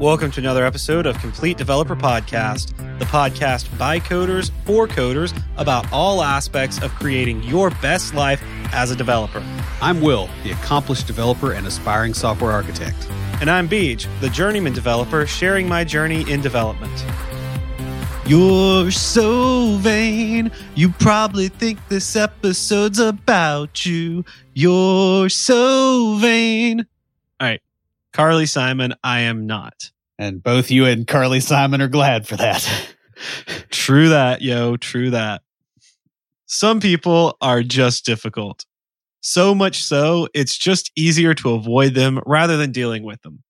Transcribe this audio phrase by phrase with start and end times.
[0.00, 5.92] Welcome to another episode of Complete Developer Podcast, the podcast by coders for coders about
[5.92, 8.42] all aspects of creating your best life
[8.72, 9.44] as a developer.
[9.82, 12.96] I'm Will, the accomplished developer and aspiring software architect.
[13.42, 17.04] And I'm Beej, the journeyman developer sharing my journey in development.
[18.24, 20.50] You're so vain.
[20.76, 24.24] You probably think this episode's about you.
[24.54, 26.86] You're so vain.
[28.12, 29.90] Carly Simon, I am not.
[30.18, 32.94] And both you and Carly Simon are glad for that.
[33.70, 34.76] true that, yo.
[34.76, 35.42] True that.
[36.46, 38.66] Some people are just difficult.
[39.20, 43.42] So much so, it's just easier to avoid them rather than dealing with them.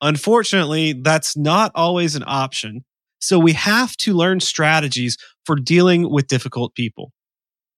[0.00, 2.84] Unfortunately, that's not always an option.
[3.20, 7.12] So we have to learn strategies for dealing with difficult people.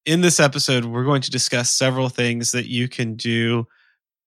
[0.06, 3.66] In this episode, we're going to discuss several things that you can do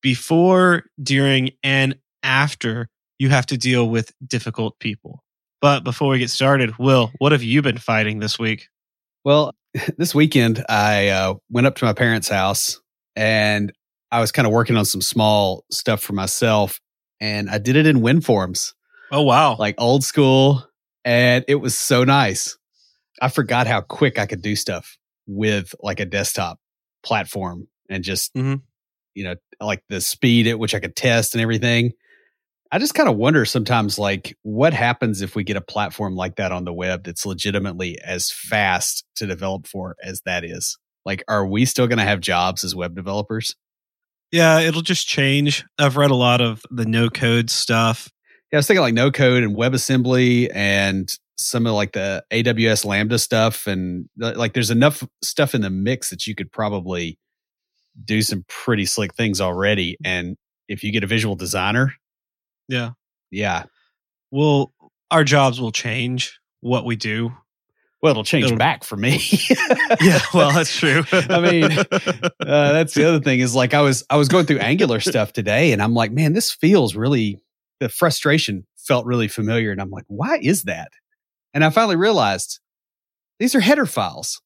[0.02, 5.24] before, during, and after you have to deal with difficult people.
[5.62, 8.68] But before we get started, Will, what have you been fighting this week?
[9.24, 9.56] Well,
[9.98, 12.80] this weekend I uh, went up to my parents' house
[13.16, 13.74] and
[14.12, 16.80] I was kind of working on some small stuff for myself,
[17.20, 18.74] and I did it in WinForms.
[19.12, 19.58] Oh wow!
[19.58, 20.66] Like old school,
[21.04, 22.58] and it was so nice.
[23.22, 26.60] I forgot how quick I could do stuff with like a desktop
[27.04, 28.56] platform and just, mm-hmm.
[29.18, 31.92] You know, like the speed at which I could test and everything.
[32.72, 36.36] I just kind of wonder sometimes, like, what happens if we get a platform like
[36.36, 40.78] that on the web that's legitimately as fast to develop for as that is?
[41.06, 43.56] Like, are we still going to have jobs as web developers?
[44.32, 45.66] Yeah, it'll just change.
[45.80, 48.10] I've read a lot of the no code stuff
[48.52, 52.86] yeah, I was thinking like no code and WebAssembly and some of like the AWS
[52.86, 53.68] Lambda stuff.
[53.68, 57.20] And like there's enough stuff in the mix that you could probably
[58.04, 59.98] do some pretty slick things already.
[60.04, 61.94] And if you get a visual designer,
[62.68, 62.92] yeah.
[63.32, 63.64] Yeah.
[64.32, 64.74] Well,
[65.10, 67.32] our jobs will change what we do.
[68.02, 69.20] Well, it'll change it'll, back for me.
[70.02, 71.04] yeah, well, that's true.
[71.12, 71.86] I mean, uh,
[72.40, 75.72] that's the other thing is like I was I was going through Angular stuff today,
[75.72, 77.40] and I'm like, man, this feels really
[77.80, 79.72] the frustration felt really familiar.
[79.72, 80.92] And I'm like, why is that?
[81.54, 82.60] And I finally realized
[83.40, 84.42] these are header files.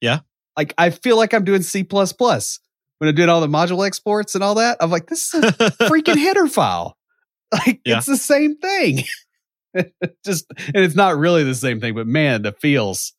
[0.00, 0.20] Yeah.
[0.58, 4.42] Like I feel like I'm doing C when I'm doing all the module exports and
[4.42, 4.78] all that.
[4.80, 5.52] I'm like, this is a
[5.88, 6.96] freaking header file.
[7.50, 7.96] Like yeah.
[7.96, 9.04] it's the same thing.
[10.22, 13.14] Just and it's not really the same thing, but man, the feels.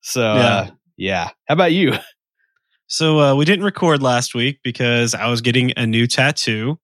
[0.00, 0.46] So yeah.
[0.46, 1.28] Uh, yeah.
[1.46, 1.92] How about you?
[2.86, 6.78] So uh, we didn't record last week because I was getting a new tattoo.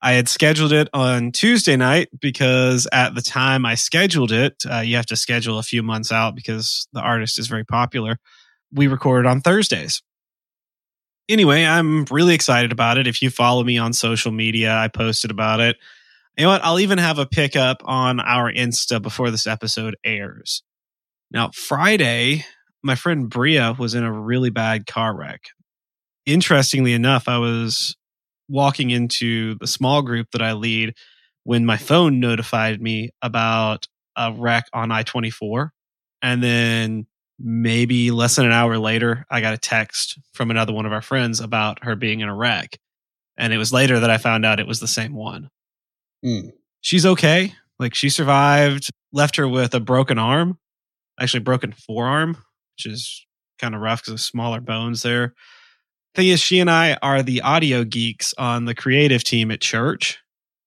[0.00, 4.78] I had scheduled it on Tuesday night because at the time I scheduled it, uh,
[4.78, 8.20] you have to schedule a few months out because the artist is very popular.
[8.72, 10.02] We record on Thursdays.
[11.28, 13.06] Anyway, I'm really excited about it.
[13.06, 15.76] If you follow me on social media, I posted about it.
[16.36, 16.64] You know what?
[16.64, 20.62] I'll even have a pickup on our Insta before this episode airs.
[21.30, 22.44] Now, Friday,
[22.82, 25.42] my friend Bria was in a really bad car wreck.
[26.24, 27.96] Interestingly enough, I was
[28.48, 30.94] walking into the small group that I lead
[31.44, 33.86] when my phone notified me about
[34.16, 35.72] a wreck on I 24.
[36.22, 37.06] And then
[37.38, 41.02] maybe less than an hour later, I got a text from another one of our
[41.02, 42.78] friends about her being in a wreck.
[43.36, 45.50] And it was later that I found out it was the same one.
[46.24, 46.50] Mm.
[46.80, 47.54] She's okay.
[47.78, 50.58] Like she survived, left her with a broken arm,
[51.20, 52.36] actually broken forearm,
[52.76, 53.24] which is
[53.60, 55.34] kind of rough because of smaller bones there
[56.18, 60.18] thing is, she and I are the audio geeks on the creative team at church.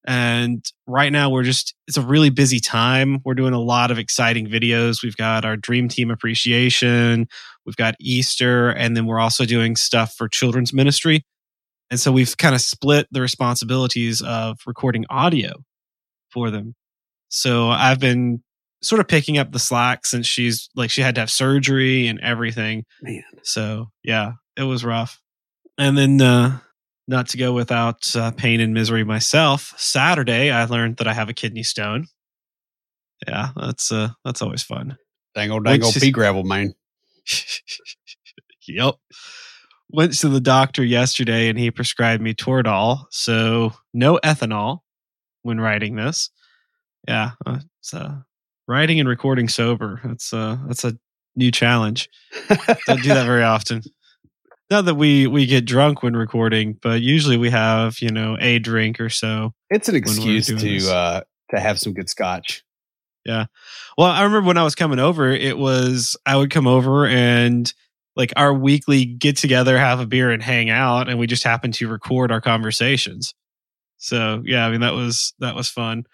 [0.06, 3.20] And right now, we're just, it's a really busy time.
[3.24, 5.04] We're doing a lot of exciting videos.
[5.04, 7.28] We've got our Dream Team Appreciation,
[7.66, 11.24] we've got Easter, and then we're also doing stuff for children's ministry.
[11.92, 15.54] And so we've kind of split the responsibilities of recording audio
[16.30, 16.74] for them.
[17.30, 18.44] So I've been
[18.82, 22.20] sort of picking up the slack since she's like, she had to have surgery and
[22.22, 22.86] everything.
[23.02, 23.24] Man.
[23.44, 25.22] So yeah, it was rough.
[25.78, 26.60] And then, uh,
[27.08, 31.30] not to go without uh, pain and misery myself, Saturday I learned that I have
[31.30, 32.08] a kidney stone.
[33.28, 34.98] Yeah, that's uh, that's always fun.
[35.36, 36.74] Dangle, dangle, pea gravel, man.
[38.68, 38.96] yep.
[39.90, 44.80] Went to the doctor yesterday and he prescribed me Toradol, so no ethanol
[45.44, 46.30] when writing this.
[47.08, 48.20] Yeah, uh, it's uh,
[48.68, 50.00] writing and recording sober.
[50.04, 50.98] That's uh, that's a
[51.36, 52.10] new challenge.
[52.88, 53.84] Don't do that very often
[54.72, 58.58] not that we we get drunk when recording, but usually we have you know a
[58.58, 59.54] drink or so.
[59.70, 61.22] It's an excuse to uh,
[61.52, 62.64] to have some good scotch.
[63.26, 63.46] Yeah.
[63.98, 67.72] Well, I remember when I was coming over, it was I would come over and
[68.16, 71.74] like our weekly get together, have a beer, and hang out, and we just happened
[71.76, 73.36] to record our conversations.
[73.98, 76.06] So yeah, I mean that was that was fun.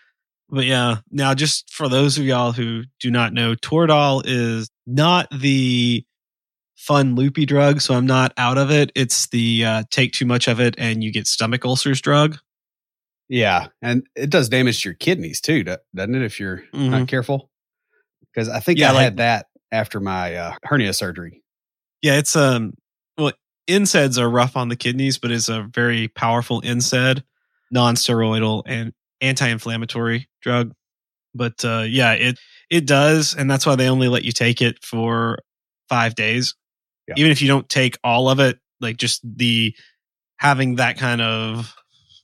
[0.50, 5.28] But yeah, now just for those of y'all who do not know, Toradol is not
[5.32, 6.04] the
[6.78, 8.92] fun loopy drug, so I'm not out of it.
[8.96, 12.38] It's the uh, take too much of it and you get stomach ulcers drug.
[13.28, 16.22] Yeah, and it does damage to your kidneys too, doesn't it?
[16.22, 16.90] If you're mm-hmm.
[16.92, 17.50] not careful,
[18.34, 21.44] because I think yeah, I like, had that after my uh, hernia surgery.
[22.02, 22.74] Yeah, it's um
[23.18, 23.34] well
[23.68, 27.24] NSAIDs are rough on the kidneys, but it's a very powerful NSAID,
[27.70, 30.74] non-steroidal and anti-inflammatory drug.
[31.36, 32.40] But uh, yeah, it
[32.70, 35.40] it does, and that's why they only let you take it for
[35.90, 36.56] five days.
[37.08, 37.16] Yeah.
[37.18, 39.74] Even if you don't take all of it, like just the
[40.38, 41.74] having that kind of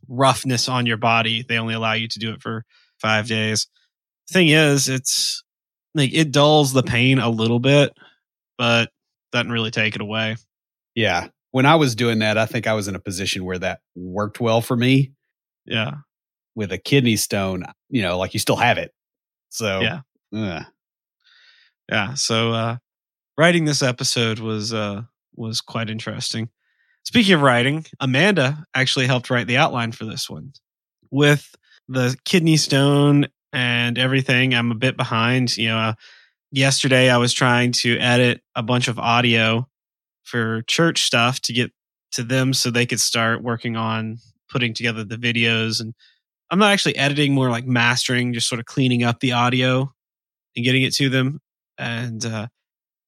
[0.07, 2.65] roughness on your body, they only allow you to do it for
[3.01, 3.67] five days.
[4.29, 5.43] Thing is, it's
[5.95, 7.93] like it dulls the pain a little bit,
[8.57, 8.89] but
[9.31, 10.35] doesn't really take it away.
[10.95, 11.27] Yeah.
[11.51, 14.39] When I was doing that, I think I was in a position where that worked
[14.39, 15.13] well for me.
[15.65, 15.91] Yeah.
[16.55, 18.91] With a kidney stone, you know, like you still have it.
[19.49, 20.01] So, yeah.
[20.35, 20.65] Ugh.
[21.89, 22.13] Yeah.
[22.15, 22.77] So, uh,
[23.37, 25.03] writing this episode was, uh,
[25.35, 26.49] was quite interesting.
[27.03, 30.53] Speaking of writing, Amanda actually helped write the outline for this one.
[31.11, 31.53] With
[31.87, 35.57] the kidney stone and everything, I'm a bit behind.
[35.57, 35.93] You know, uh,
[36.51, 39.67] yesterday I was trying to edit a bunch of audio
[40.23, 41.71] for church stuff to get
[42.13, 44.17] to them so they could start working on
[44.49, 45.93] putting together the videos and
[46.53, 49.91] I'm not actually editing, more like mastering, just sort of cleaning up the audio
[50.55, 51.39] and getting it to them.
[51.79, 52.47] And uh,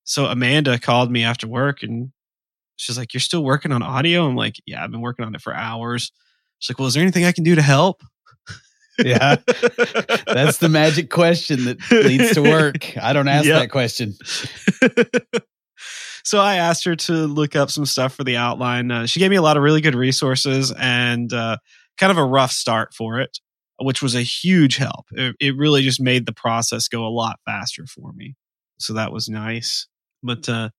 [0.06, 2.12] so Amanda called me after work and
[2.78, 4.26] she's like, You're still working on audio?
[4.26, 6.12] I'm like, Yeah, I've been working on it for hours.
[6.60, 8.02] She's like, Well, is there anything I can do to help?
[9.00, 9.36] yeah.
[10.28, 12.98] That's the magic question that leads to work.
[12.98, 13.62] I don't ask yep.
[13.62, 14.14] that question.
[16.24, 18.92] so I asked her to look up some stuff for the outline.
[18.92, 21.58] Uh, she gave me a lot of really good resources and uh,
[21.98, 23.40] kind of a rough start for it,
[23.80, 25.08] which was a huge help.
[25.12, 28.36] It, it, really just made the process go a lot faster for me.
[28.78, 29.88] So that was nice.
[30.26, 30.70] But uh,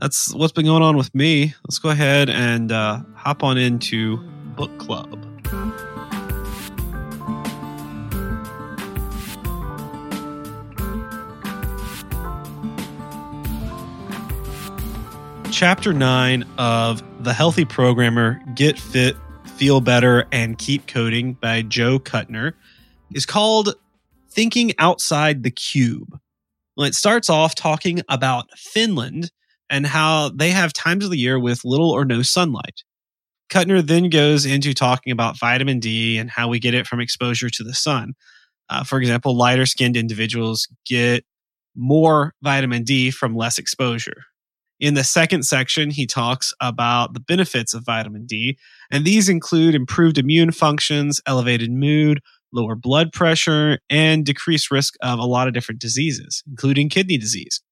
[0.00, 1.54] that's what's been going on with me.
[1.64, 4.18] Let's go ahead and uh, hop on into
[4.56, 5.22] book club.
[15.56, 19.16] chapter nine of The Healthy Programmer Get Fit,
[19.56, 22.52] Feel Better, and Keep Coding by Joe Kutner
[23.14, 23.74] is called
[24.28, 26.20] Thinking Outside the Cube.
[26.76, 29.30] Well, it starts off talking about Finland
[29.70, 32.82] and how they have times of the year with little or no sunlight.
[33.50, 37.48] Kutner then goes into talking about vitamin D and how we get it from exposure
[37.50, 38.14] to the sun.
[38.68, 41.24] Uh, for example, lighter skinned individuals get
[41.76, 44.24] more vitamin D from less exposure.
[44.78, 48.58] In the second section, he talks about the benefits of vitamin D,
[48.90, 52.20] and these include improved immune functions, elevated mood,
[52.56, 57.62] lower blood pressure, and decreased risk of a lot of different diseases, including kidney disease.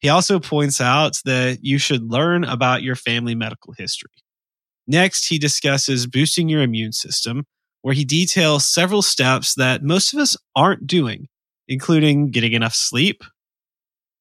[0.00, 4.10] He also points out that you should learn about your family medical history.
[4.86, 7.44] Next, he discusses boosting your immune system,
[7.82, 11.28] where he details several steps that most of us aren't doing,
[11.68, 13.22] including getting enough sleep,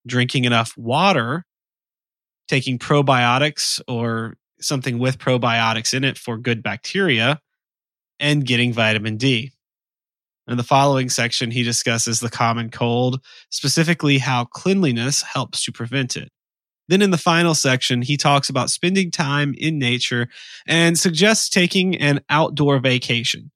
[0.05, 1.45] drinking enough water,
[2.47, 7.39] taking probiotics or something with probiotics in it for good bacteria,
[8.19, 9.51] and getting vitamin D.
[10.49, 16.17] In the following section, he discusses the common cold, specifically how cleanliness helps to prevent
[16.17, 16.29] it.
[16.87, 20.27] Then in the final section, he talks about spending time in nature
[20.67, 23.51] and suggests taking an outdoor vacation.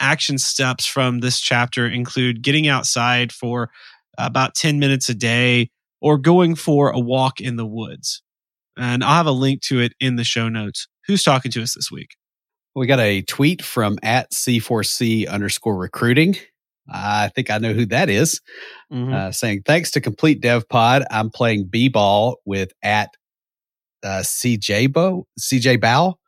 [0.00, 3.70] Action steps from this chapter include getting outside for
[4.18, 5.70] about 10 minutes a day,
[6.00, 8.22] or going for a walk in the woods.
[8.76, 10.88] And I'll have a link to it in the show notes.
[11.06, 12.16] Who's talking to us this week?
[12.78, 16.36] We got a tweet from at C4C underscore recruiting.
[16.90, 18.40] I think I know who that is.
[18.92, 19.12] Mm-hmm.
[19.12, 23.10] Uh, saying, thanks to Complete Dev Pod, I'm playing B ball with at
[24.02, 26.18] uh, CJ Bow, CJ Bow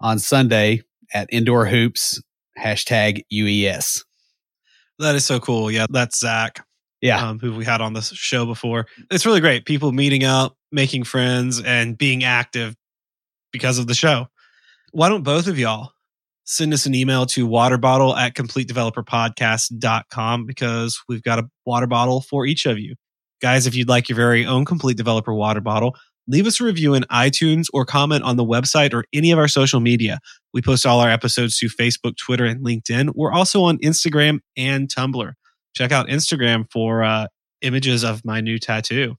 [0.00, 0.82] on Sunday
[1.14, 2.20] at Indoor Hoops,
[2.58, 4.04] hashtag UES.
[4.98, 5.70] That is so cool.
[5.70, 6.64] Yeah, that's Zach
[7.02, 8.86] yeah, um, who we had on the show before.
[9.10, 9.66] It's really great.
[9.66, 12.76] People meeting up, making friends, and being active
[13.52, 14.28] because of the show.
[14.92, 15.92] Why don't both of y'all
[16.44, 22.46] send us an email to waterbottle at completedeveloperpodcast.com because we've got a water bottle for
[22.46, 22.94] each of you.
[23.40, 25.96] Guys, if you'd like your very own complete developer water bottle,
[26.28, 29.48] leave us a review in iTunes or comment on the website or any of our
[29.48, 30.20] social media.
[30.52, 33.10] We post all our episodes to Facebook, Twitter, and LinkedIn.
[33.14, 35.32] We're also on Instagram and Tumblr
[35.74, 37.26] check out Instagram for uh,
[37.62, 39.16] images of my new tattoo.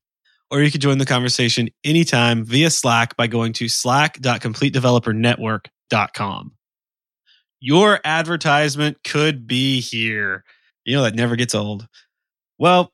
[0.54, 6.52] Or you can join the conversation anytime via Slack by going to slack.completedevelopernetwork.com.
[7.60, 10.44] Your advertisement could be here.
[10.86, 11.88] You know, that never gets old.
[12.60, 12.92] Well,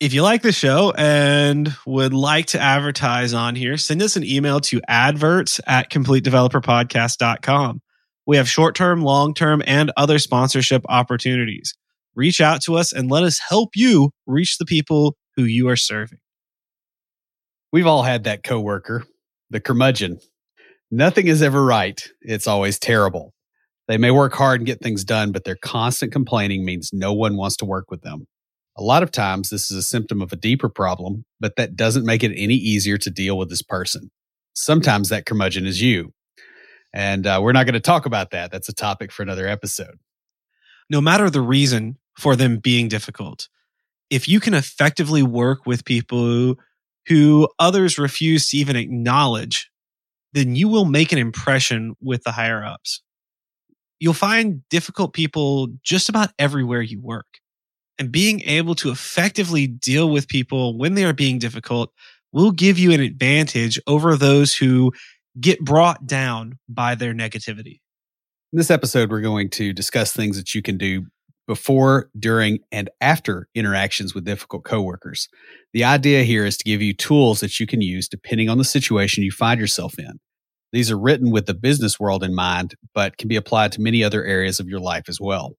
[0.00, 4.24] if you like the show and would like to advertise on here, send us an
[4.24, 7.82] email to adverts at completedeveloperpodcast.com.
[8.26, 11.76] We have short term, long term, and other sponsorship opportunities.
[12.16, 15.76] Reach out to us and let us help you reach the people who you are
[15.76, 16.18] serving.
[17.72, 19.04] We've all had that coworker,
[19.50, 20.18] the curmudgeon.
[20.90, 22.02] Nothing is ever right.
[22.20, 23.32] It's always terrible.
[23.86, 27.36] They may work hard and get things done, but their constant complaining means no one
[27.36, 28.26] wants to work with them.
[28.76, 32.06] A lot of times, this is a symptom of a deeper problem, but that doesn't
[32.06, 34.10] make it any easier to deal with this person.
[34.54, 36.12] Sometimes that curmudgeon is you.
[36.92, 38.50] And uh, we're not going to talk about that.
[38.50, 39.98] That's a topic for another episode.
[40.88, 43.48] No matter the reason for them being difficult,
[44.08, 46.56] if you can effectively work with people
[47.10, 49.68] who others refuse to even acknowledge,
[50.32, 53.02] then you will make an impression with the higher ups.
[53.98, 57.26] You'll find difficult people just about everywhere you work.
[57.98, 61.92] And being able to effectively deal with people when they are being difficult
[62.32, 64.92] will give you an advantage over those who
[65.40, 67.80] get brought down by their negativity.
[68.52, 71.06] In this episode, we're going to discuss things that you can do
[71.50, 75.28] before, during, and after interactions with difficult coworkers.
[75.72, 78.62] The idea here is to give you tools that you can use depending on the
[78.62, 80.20] situation you find yourself in.
[80.72, 84.04] These are written with the business world in mind, but can be applied to many
[84.04, 85.56] other areas of your life as well.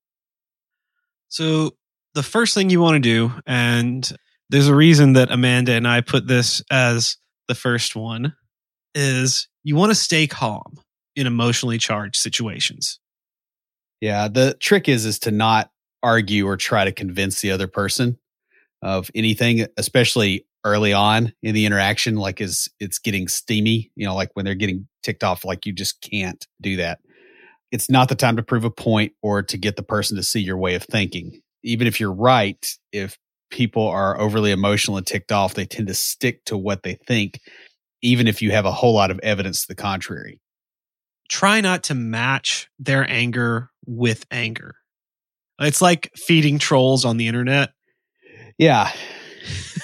[1.27, 1.71] So,
[2.13, 4.10] the first thing you want to do, and
[4.50, 7.17] there's a reason that Amanda and I put this as
[7.50, 8.33] the first one,
[8.95, 10.79] is you want to stay calm
[11.17, 12.98] in emotionally charged situations.
[14.00, 15.69] Yeah, the trick is is to not
[16.03, 18.17] argue or try to convince the other person
[18.81, 24.15] of anything, especially early on in the interaction, like as it's getting steamy, you know,
[24.15, 27.00] like when they're getting ticked off, like you just can't do that.
[27.72, 30.41] It's not the time to prove a point or to get the person to see
[30.41, 31.41] your way of thinking.
[31.63, 33.17] Even if you're right, if
[33.50, 37.39] people are overly emotional and ticked off, they tend to stick to what they think,
[38.01, 40.41] even if you have a whole lot of evidence to the contrary.
[41.29, 44.75] Try not to match their anger with anger.
[45.62, 47.72] It's like feeding trolls on the internet.
[48.58, 48.91] Yeah.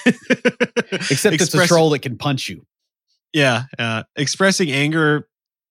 [0.06, 2.66] Except it's a troll that can punch you.
[3.32, 3.64] Yeah.
[3.78, 5.28] Uh, expressing anger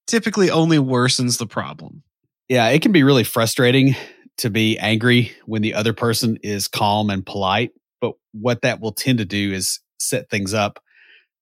[0.08, 2.04] typically only worsens the problem.
[2.48, 2.68] Yeah.
[2.70, 3.96] It can be really frustrating
[4.38, 7.72] to be angry when the other person is calm and polite.
[8.00, 10.80] But what that will tend to do is set things up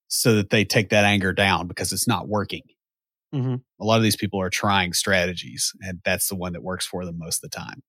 [0.08, 2.62] so that they take that anger down because it's not working.
[3.34, 3.56] Mm-hmm.
[3.80, 7.04] A lot of these people are trying strategies, and that's the one that works for
[7.04, 7.82] them most of the time.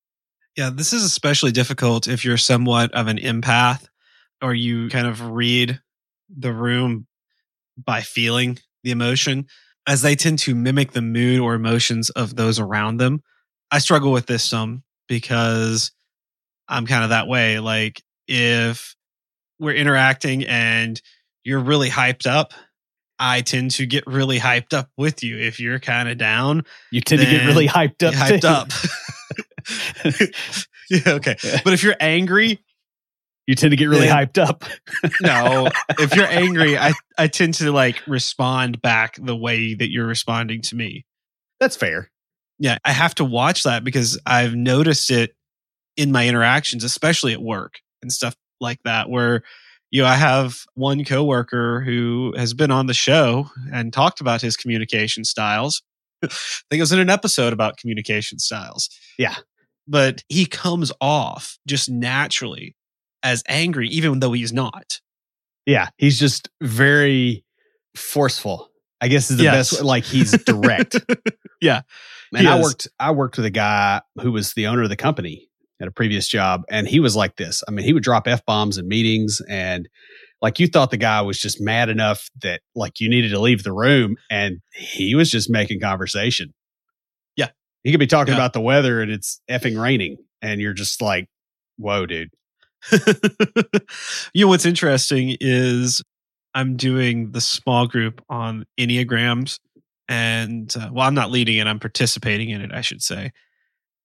[0.58, 3.86] Yeah, this is especially difficult if you're somewhat of an empath
[4.42, 5.80] or you kind of read
[6.36, 7.06] the room
[7.78, 9.46] by feeling the emotion,
[9.88, 13.22] as they tend to mimic the mood or emotions of those around them.
[13.70, 15.92] I struggle with this some because
[16.68, 17.60] I'm kind of that way.
[17.60, 18.96] Like, if
[19.60, 21.00] we're interacting and
[21.44, 22.54] you're really hyped up,
[23.20, 25.38] I tend to get really hyped up with you.
[25.38, 28.14] If you're kind of down, you tend to get really hyped up.
[28.16, 28.48] Hyped too.
[28.48, 28.72] up.
[30.90, 31.36] yeah, okay.
[31.64, 32.60] But if you're angry,
[33.48, 34.26] you tend to get really yeah.
[34.26, 34.64] hyped up.
[35.22, 40.06] no, if you're angry, I I tend to like respond back the way that you're
[40.06, 41.06] responding to me.
[41.60, 42.12] That's fair.
[42.60, 45.36] Yeah, I have to watch that because I've noticed it
[45.96, 49.44] in my interactions, especially at work and stuff like that, where
[49.90, 54.42] you know, I have one coworker who has been on the show and talked about
[54.42, 55.82] his communication styles.
[56.22, 58.90] I think it was in an episode about communication styles.
[59.18, 59.36] Yeah
[59.88, 62.76] but he comes off just naturally
[63.24, 65.00] as angry, even though he's not.
[65.66, 67.44] Yeah, he's just very
[67.96, 68.70] forceful.
[69.00, 69.72] I guess is the yes.
[69.72, 69.84] best.
[69.84, 70.96] Like he's direct.
[71.62, 71.82] yeah,
[72.34, 72.88] and I worked.
[73.00, 75.50] I worked with a guy who was the owner of the company
[75.82, 77.64] at a previous job, and he was like this.
[77.68, 79.88] I mean, he would drop f bombs in meetings, and
[80.42, 83.64] like you thought the guy was just mad enough that like you needed to leave
[83.64, 86.54] the room, and he was just making conversation.
[87.84, 88.40] He could be talking yeah.
[88.40, 91.30] about the weather and it's effing raining, and you're just like,
[91.78, 92.32] "Whoa, dude."
[94.34, 96.02] you know what's interesting is
[96.54, 99.60] I'm doing the small group on enneagrams,
[100.08, 103.32] and uh, well, I'm not leading it; I'm participating in it, I should say.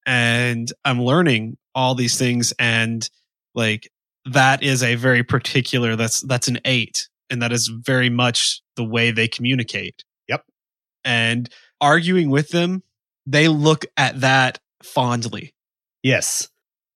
[0.04, 3.08] And I'm learning all these things, and
[3.54, 3.90] like
[4.26, 5.96] that is a very particular.
[5.96, 10.04] That's that's an eight, and that is very much the way they communicate.
[10.28, 10.44] Yep.
[11.04, 11.48] And
[11.80, 12.82] arguing with them
[13.26, 15.54] they look at that fondly.
[16.02, 16.48] Yes.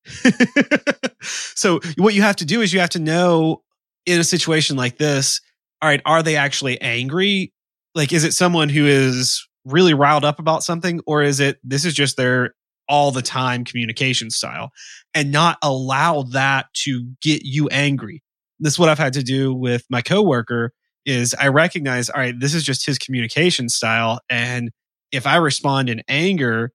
[1.23, 3.63] so what you have to do is you have to know
[4.05, 5.41] in a situation like this,
[5.83, 7.53] all right, are they actually angry?
[7.95, 11.85] Like, is it someone who is really riled up about something or is it this
[11.85, 12.55] is just their
[12.89, 14.71] all the time communication style
[15.15, 18.23] and not allow that to get you angry.
[18.61, 20.73] This is what I've had to do with my coworker
[21.05, 24.21] is I recognize, all right, this is just his communication style.
[24.31, 24.71] And
[25.13, 26.73] if I respond in anger,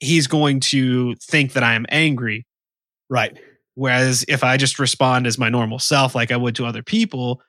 [0.00, 2.46] he's going to think that I am angry.
[3.08, 3.38] Right.
[3.74, 7.42] Whereas if I just respond as my normal self, like I would to other people,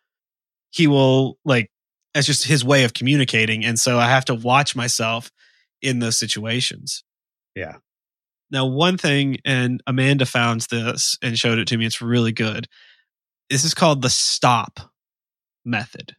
[0.72, 1.72] he will like,
[2.14, 3.64] that's just his way of communicating.
[3.64, 5.32] And so I have to watch myself
[5.82, 7.04] in those situations.
[7.56, 7.78] Yeah.
[8.50, 12.68] Now, one thing, and Amanda found this and showed it to me, it's really good.
[13.50, 14.80] This is called the STOP
[15.66, 16.16] method.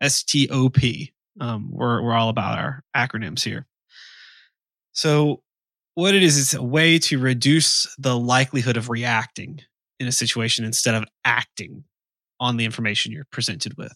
[0.00, 1.12] S T O P.
[1.40, 3.66] Um, we're, we're all about our acronyms here.
[4.92, 5.42] So,
[5.94, 9.60] what it is, it's a way to reduce the likelihood of reacting
[9.98, 11.84] in a situation instead of acting
[12.38, 13.94] on the information you're presented with.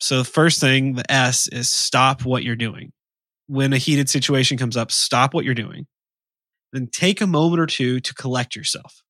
[0.00, 2.92] So, the first thing, the S, is stop what you're doing.
[3.46, 5.86] When a heated situation comes up, stop what you're doing.
[6.72, 9.02] Then take a moment or two to collect yourself.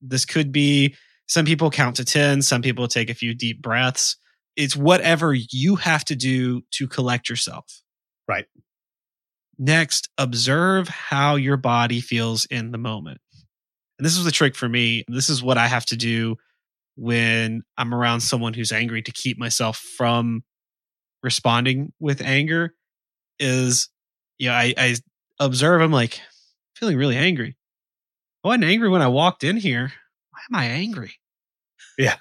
[0.00, 0.94] This could be
[1.26, 4.16] some people count to 10, some people take a few deep breaths.
[4.58, 7.82] It's whatever you have to do to collect yourself.
[8.26, 8.44] Right.
[9.56, 13.20] Next, observe how your body feels in the moment.
[13.98, 15.04] And this is the trick for me.
[15.08, 16.36] This is what I have to do
[16.96, 20.42] when I'm around someone who's angry to keep myself from
[21.22, 22.74] responding with anger
[23.38, 23.88] is,
[24.38, 24.96] you know, I, I
[25.38, 26.20] observe, I'm like,
[26.74, 27.56] feeling really angry.
[28.44, 29.92] I wasn't angry when I walked in here.
[30.30, 31.14] Why am I angry?
[31.96, 32.16] Yeah.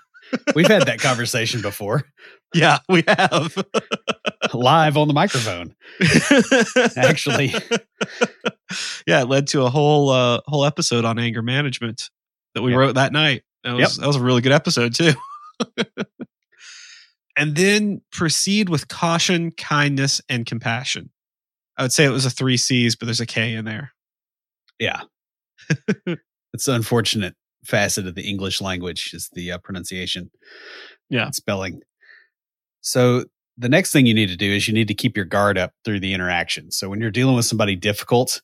[0.55, 2.03] We've had that conversation before.
[2.53, 3.55] Yeah, we have.
[4.53, 5.75] Live on the microphone.
[6.95, 7.53] Actually.
[9.07, 12.09] Yeah, it led to a whole uh whole episode on anger management
[12.53, 12.79] that we yep.
[12.79, 13.43] wrote that night.
[13.63, 14.01] That was yep.
[14.01, 15.13] that was a really good episode too.
[17.37, 21.11] and then proceed with caution, kindness, and compassion.
[21.77, 23.93] I would say it was a three C's, but there's a K in there.
[24.79, 25.03] Yeah.
[26.53, 27.35] it's unfortunate
[27.67, 30.31] facet of the English language is the uh, pronunciation.
[31.09, 31.29] Yeah.
[31.31, 31.81] Spelling.
[32.81, 33.25] So
[33.57, 35.73] the next thing you need to do is you need to keep your guard up
[35.83, 36.71] through the interaction.
[36.71, 38.41] So when you're dealing with somebody difficult,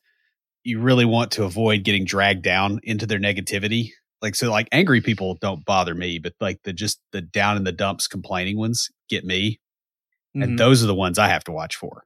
[0.63, 3.89] you really want to avoid getting dragged down into their negativity.
[4.21, 7.63] Like so like angry people don't bother me, but like the just the down in
[7.63, 9.59] the dumps complaining ones get me.
[10.35, 10.43] Mm-hmm.
[10.43, 12.05] And those are the ones I have to watch for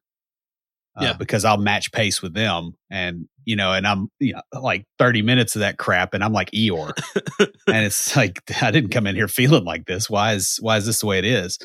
[0.97, 1.13] uh, yeah.
[1.13, 2.71] because I'll match pace with them.
[2.89, 6.33] And, you know, and I'm you know, like 30 minutes of that crap and I'm
[6.33, 6.93] like Eeyore.
[7.67, 10.09] and it's like, I didn't come in here feeling like this.
[10.09, 11.59] Why is, why is this the way it is?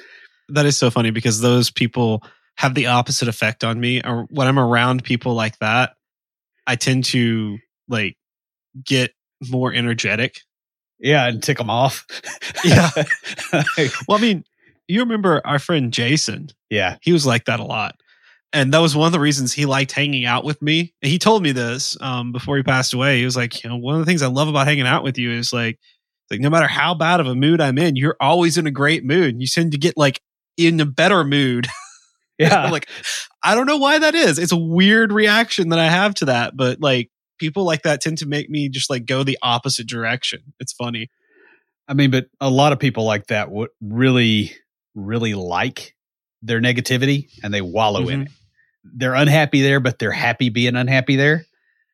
[0.49, 2.23] That is so funny because those people
[2.59, 4.03] have the opposite effect on me.
[4.03, 5.95] Or when I'm around people like that,
[6.67, 8.17] I tend to like
[8.85, 9.13] get
[9.49, 10.41] more energetic.
[10.99, 12.07] Yeah, and tick them off.
[12.65, 12.91] yeah.
[14.07, 14.45] well, I mean,
[14.87, 16.51] you remember our friend Jason?
[16.71, 16.97] Yeah.
[17.01, 17.97] He was like that a lot
[18.53, 20.93] and that was one of the reasons he liked hanging out with me.
[21.03, 23.19] And he told me this um, before he passed away.
[23.19, 25.17] He was like, you know, one of the things I love about hanging out with
[25.17, 25.79] you is like,
[26.31, 29.05] like no matter how bad of a mood I'm in, you're always in a great
[29.05, 29.41] mood.
[29.41, 30.21] You tend to get like
[30.57, 31.67] in a better mood.
[32.39, 32.89] Yeah, like
[33.45, 34.39] I don't know why that is.
[34.39, 38.19] It's a weird reaction that I have to that, but like people like that tend
[38.19, 40.41] to make me just like go the opposite direction.
[40.59, 41.09] It's funny.
[41.87, 44.57] I mean, but a lot of people like that would really,
[44.97, 45.95] really like
[46.41, 48.11] their negativity and they wallow mm-hmm.
[48.11, 48.33] in it
[48.85, 51.47] they're unhappy there, but they're happy being unhappy there.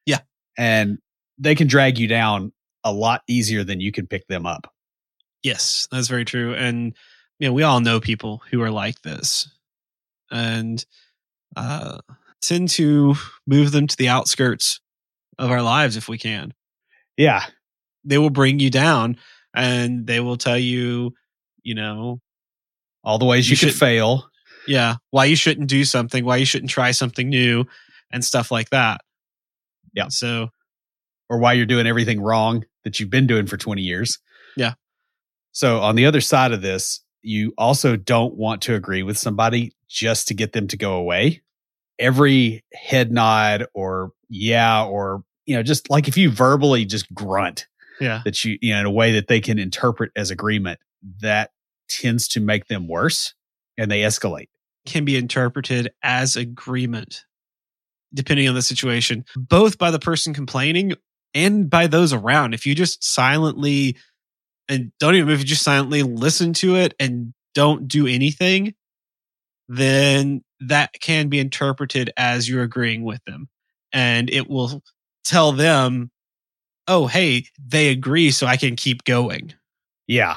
[0.06, 0.20] Yeah.
[0.56, 0.98] And
[1.38, 2.52] they can drag you down
[2.84, 4.72] a lot easier than you can pick them up.
[5.42, 6.54] Yes, that's very true.
[6.54, 6.94] And
[7.38, 9.48] you know, we all know people who are like this.
[10.30, 10.84] And
[11.56, 11.98] uh
[12.42, 13.14] tend to
[13.46, 14.80] move them to the outskirts
[15.38, 16.52] of our lives if we can.
[17.16, 17.44] Yeah.
[18.04, 19.16] They will bring you down
[19.54, 21.14] and they will tell you,
[21.62, 22.20] you know,
[23.02, 24.27] all the ways you, you could fail.
[24.68, 24.96] Yeah.
[25.10, 27.64] Why you shouldn't do something, why you shouldn't try something new
[28.12, 29.00] and stuff like that.
[29.94, 30.08] Yeah.
[30.08, 30.50] So,
[31.28, 34.18] or why you're doing everything wrong that you've been doing for 20 years.
[34.56, 34.74] Yeah.
[35.52, 39.72] So, on the other side of this, you also don't want to agree with somebody
[39.88, 41.42] just to get them to go away.
[41.98, 47.66] Every head nod or yeah, or, you know, just like if you verbally just grunt,
[48.00, 50.78] yeah, that you, you know, in a way that they can interpret as agreement,
[51.20, 51.50] that
[51.88, 53.34] tends to make them worse
[53.76, 54.48] and they escalate
[54.86, 57.24] can be interpreted as agreement,
[58.14, 60.94] depending on the situation, both by the person complaining
[61.34, 62.54] and by those around.
[62.54, 63.96] If you just silently
[64.68, 68.74] and don't even if you just silently listen to it and don't do anything,
[69.68, 73.48] then that can be interpreted as you're agreeing with them.
[73.92, 74.82] And it will
[75.24, 76.10] tell them,
[76.86, 79.54] oh, hey, they agree, so I can keep going.
[80.06, 80.36] Yeah.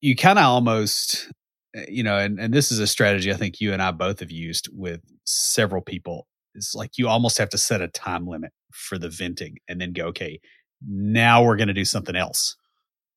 [0.00, 1.30] You kind of almost
[1.76, 4.20] Uh, you know, and, and this is a strategy I think you and I both
[4.20, 6.26] have used with several people.
[6.54, 9.92] It's like you almost have to set a time limit for the venting and then
[9.92, 10.40] go, okay,
[10.86, 12.56] now we're going to do something else.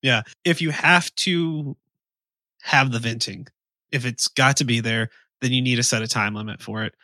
[0.02, 0.22] Yeah.
[0.44, 1.76] If you have to
[2.62, 3.46] have the venting,
[3.90, 6.84] if it's got to be there, then you need to set a time limit for
[6.84, 6.94] it.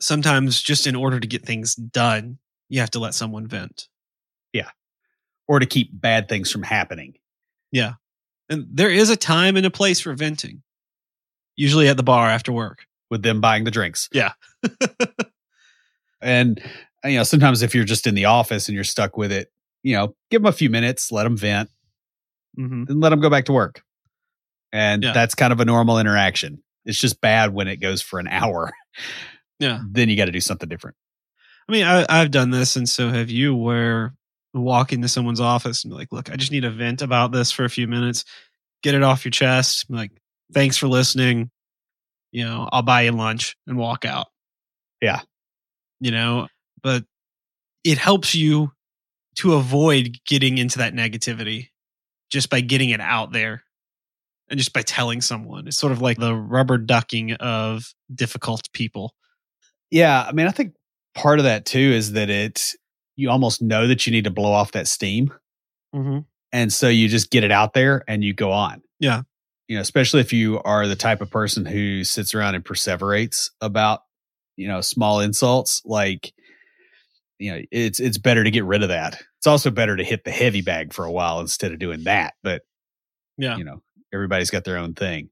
[0.00, 3.88] Sometimes, just in order to get things done, you have to let someone vent.
[4.52, 4.70] Yeah.
[5.48, 7.14] Or to keep bad things from happening.
[7.72, 7.94] Yeah.
[8.48, 10.62] And there is a time and a place for venting,
[11.58, 12.86] usually at the bar after work.
[13.10, 14.08] With them buying the drinks.
[14.12, 14.32] Yeah.
[16.20, 16.60] and,
[17.04, 19.50] you know, sometimes if you're just in the office and you're stuck with it,
[19.82, 21.70] you know, give them a few minutes, let them vent,
[22.58, 22.84] mm-hmm.
[22.86, 23.82] and let them go back to work.
[24.72, 25.12] And yeah.
[25.12, 26.62] that's kind of a normal interaction.
[26.84, 28.72] It's just bad when it goes for an hour.
[29.58, 29.80] Yeah.
[29.90, 30.96] then you got to do something different.
[31.66, 34.14] I mean, I, I've done this, and so have you, where
[34.54, 37.50] walk into someone's office and be like, look, I just need a vent about this
[37.50, 38.24] for a few minutes.
[38.82, 39.86] Get it off your chest.
[39.88, 40.12] I'm like,
[40.52, 41.50] thanks for listening.
[42.32, 44.26] You know, I'll buy you lunch and walk out.
[45.00, 45.20] Yeah.
[46.00, 46.48] You know,
[46.82, 47.04] but
[47.84, 48.72] it helps you
[49.36, 51.68] to avoid getting into that negativity
[52.30, 53.62] just by getting it out there
[54.50, 55.66] and just by telling someone.
[55.68, 59.14] It's sort of like the rubber ducking of difficult people.
[59.90, 60.24] Yeah.
[60.26, 60.74] I mean, I think
[61.14, 62.74] part of that too is that it
[63.16, 65.32] you almost know that you need to blow off that steam.
[65.94, 66.20] Mm-hmm.
[66.52, 68.82] And so you just get it out there and you go on.
[69.00, 69.22] Yeah.
[69.68, 73.50] You know, especially if you are the type of person who sits around and perseverates
[73.60, 74.00] about,
[74.56, 76.32] you know, small insults, like,
[77.38, 79.22] you know, it's it's better to get rid of that.
[79.36, 82.34] It's also better to hit the heavy bag for a while instead of doing that.
[82.42, 82.62] But
[83.36, 85.30] yeah, you know, everybody's got their own thing.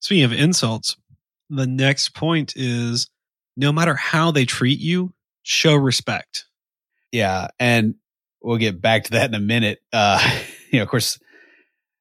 [0.00, 0.96] Speaking of insults,
[1.50, 3.10] the next point is
[3.56, 6.46] no matter how they treat you, show respect.
[7.12, 7.96] Yeah, and
[8.42, 9.80] we'll get back to that in a minute.
[9.92, 10.20] Uh,
[10.70, 11.18] you know, of course,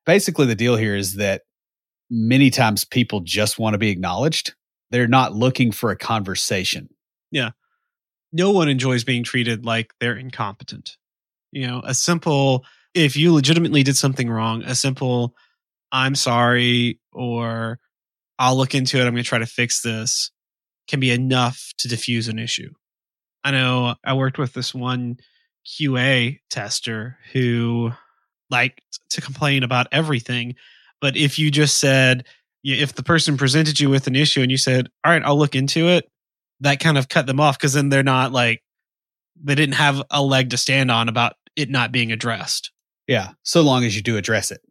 [0.06, 1.42] basically the deal here is that
[2.10, 4.54] many times people just want to be acknowledged.
[4.92, 6.90] They're not looking for a conversation.
[7.32, 7.52] Yeah.
[8.32, 10.98] No one enjoys being treated like they're incompetent.
[11.52, 15.36] You know, a simple, if you legitimately did something wrong, a simple,
[15.92, 17.80] I'm sorry, or
[18.40, 20.32] I'll look into it, I'm going to try to fix this,
[20.88, 22.72] can be enough to diffuse an issue.
[23.44, 25.18] I know I worked with this one
[25.66, 27.92] QA tester who
[28.50, 30.56] liked to complain about everything.
[31.04, 32.24] But if you just said,
[32.64, 35.54] if the person presented you with an issue and you said, all right, I'll look
[35.54, 36.10] into it,
[36.62, 38.64] that kind of cut them off because then they're not like,
[39.44, 42.72] they didn't have a leg to stand on about it not being addressed.
[43.06, 43.32] Yeah.
[43.44, 44.62] So long as you do address it.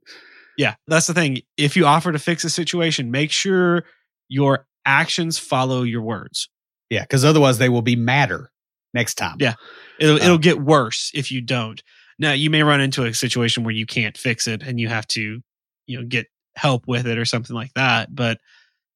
[0.57, 0.77] Yeah.
[0.87, 1.42] That's the thing.
[1.59, 3.85] If you offer to fix a situation, make sure
[4.29, 6.49] your actions follow your words.
[6.88, 7.05] Yeah.
[7.05, 8.51] Cause otherwise they will be madder
[8.95, 9.37] next time.
[9.38, 9.57] Yeah.
[10.01, 11.83] It'll, um, it'll get worse if you don't.
[12.18, 15.07] Now, you may run into a situation where you can't fix it and you have
[15.09, 15.42] to,
[15.87, 18.14] you know, get help with it or something like that.
[18.14, 18.38] But,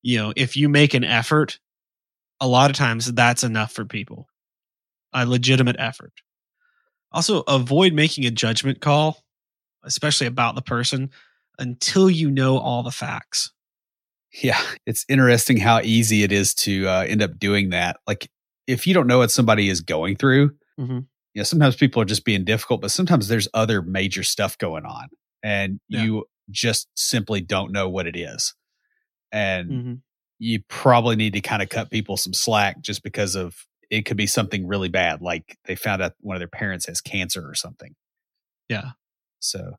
[0.02, 1.58] you know, if you make an effort,
[2.40, 4.28] a lot of times that's enough for people.
[5.12, 6.12] A legitimate effort.
[7.12, 9.24] Also, avoid making a judgment call,
[9.84, 11.10] especially about the person,
[11.58, 13.52] until you know all the facts.
[14.42, 17.96] Yeah, it's interesting how easy it is to uh, end up doing that.
[18.06, 18.28] Like
[18.66, 20.98] if you don't know what somebody is going through, mm-hmm.
[20.98, 24.84] you know, sometimes people are just being difficult, but sometimes there's other major stuff going
[24.84, 25.08] on
[25.42, 26.02] and yeah.
[26.02, 28.54] you just simply don't know what it is.
[29.32, 29.94] And mm-hmm.
[30.38, 34.16] you probably need to kind of cut people some slack just because of it could
[34.16, 35.22] be something really bad.
[35.22, 37.94] Like they found out one of their parents has cancer or something.
[38.68, 38.90] Yeah.
[39.40, 39.76] So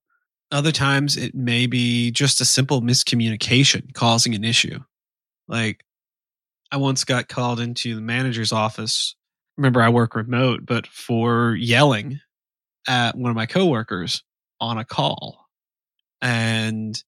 [0.51, 4.79] other times it may be just a simple miscommunication causing an issue.
[5.47, 5.83] Like
[6.71, 9.15] I once got called into the manager's office.
[9.57, 12.19] Remember, I work remote, but for yelling
[12.87, 14.23] at one of my coworkers
[14.59, 15.46] on a call.
[16.21, 17.01] And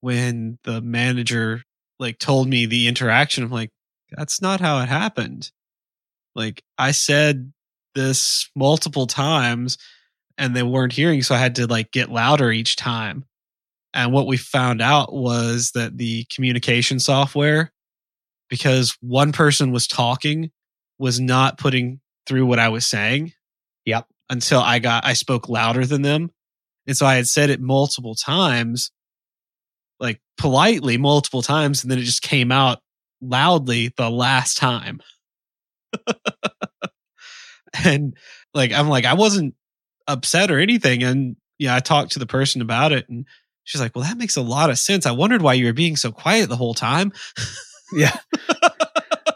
[0.00, 1.62] when the manager
[1.98, 3.70] like told me the interaction, I'm like,
[4.10, 5.50] that's not how it happened.
[6.34, 7.52] Like I said
[7.94, 9.78] this multiple times
[10.36, 11.22] and they weren't hearing.
[11.22, 13.24] So I had to like get louder each time.
[13.92, 17.72] And what we found out was that the communication software
[18.50, 20.50] because one person was talking
[20.98, 23.32] was not putting through what I was saying.
[23.84, 24.06] Yep.
[24.30, 26.30] Until I got, I spoke louder than them.
[26.86, 28.90] And so I had said it multiple times,
[30.00, 31.82] like politely multiple times.
[31.82, 32.80] And then it just came out
[33.20, 35.00] loudly the last time.
[37.84, 38.16] and
[38.52, 39.54] like, I'm like, I wasn't
[40.06, 41.02] upset or anything.
[41.02, 43.26] And yeah, I talked to the person about it and
[43.64, 45.06] she's like, well, that makes a lot of sense.
[45.06, 47.12] I wondered why you were being so quiet the whole time.
[47.92, 48.16] yeah.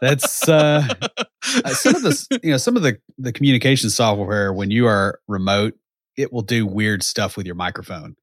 [0.00, 0.86] That's uh,
[1.64, 5.20] uh, some of the you know some of the the communication software when you are
[5.26, 5.74] remote,
[6.18, 8.16] it will do weird stuff with your microphone.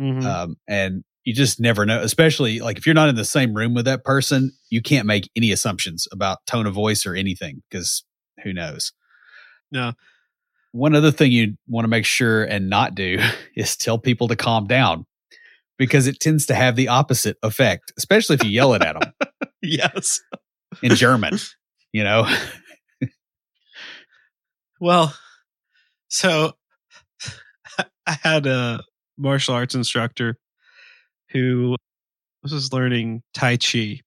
[0.00, 0.26] Mm-hmm.
[0.26, 2.00] Um, and you just never know.
[2.00, 5.30] Especially like if you're not in the same room with that person, you can't make
[5.36, 8.04] any assumptions about tone of voice or anything because
[8.42, 8.92] who knows.
[9.70, 9.92] No.
[10.72, 13.18] One other thing you want to make sure and not do
[13.56, 15.04] is tell people to calm down
[15.78, 19.12] because it tends to have the opposite effect, especially if you yell it at them.
[19.62, 20.20] yes.
[20.82, 21.38] In German,
[21.92, 22.26] you know.
[24.80, 25.14] well,
[26.08, 26.52] so
[28.06, 28.82] I had a
[29.18, 30.36] martial arts instructor
[31.30, 31.76] who
[32.42, 34.00] was learning Tai Chi,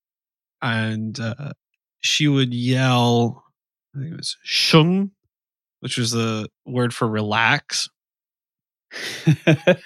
[0.62, 1.54] and uh,
[2.02, 3.44] she would yell,
[3.96, 5.12] I think it was shung,
[5.82, 7.90] which was the word for relax.
[9.36, 9.78] but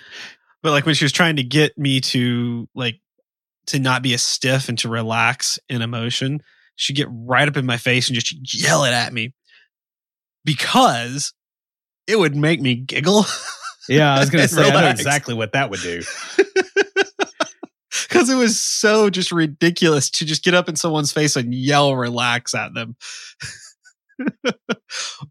[0.63, 2.99] like when she was trying to get me to like
[3.67, 6.41] to not be as stiff and to relax in emotion,
[6.75, 9.33] she'd get right up in my face and just yell it at me
[10.45, 11.33] because
[12.07, 13.25] it would make me giggle.
[13.87, 16.01] Yeah, I was going to say, I know exactly what that would do.
[18.09, 21.95] Because it was so just ridiculous to just get up in someone's face and yell
[21.95, 22.95] relax at them.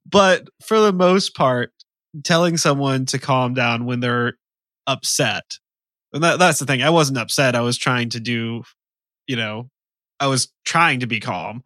[0.06, 1.72] but for the most part,
[2.24, 4.34] telling someone to calm down when they're
[4.86, 5.58] upset.
[6.12, 6.82] And that, that's the thing.
[6.82, 7.54] I wasn't upset.
[7.54, 8.62] I was trying to do,
[9.26, 9.68] you know,
[10.20, 11.62] I was trying to be calm.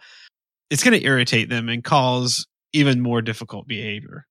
[0.70, 4.26] It's going to irritate them and cause even more difficult behavior.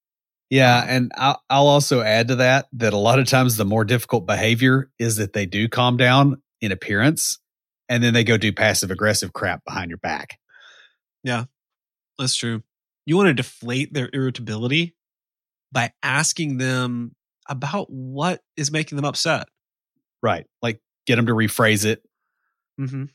[0.56, 3.84] Yeah, and I'll, I'll also add to that that a lot of times the more
[3.84, 7.40] difficult behavior is that they do calm down in appearance,
[7.90, 10.40] and then they go do passive aggressive crap behind your back.
[11.26, 11.44] Yeah,
[12.18, 12.64] that's true.
[13.06, 14.96] You want to deflate their irritability
[15.74, 17.18] by asking them
[17.50, 19.50] about what is making them upset.
[20.24, 22.02] Right, like get them to rephrase it.
[22.80, 23.06] Mm-hmm.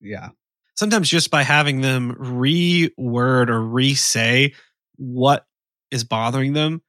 [0.00, 0.30] Yeah.
[0.74, 4.54] Sometimes just by having them reword or re-say
[4.96, 5.46] what
[5.90, 6.82] is bothering them,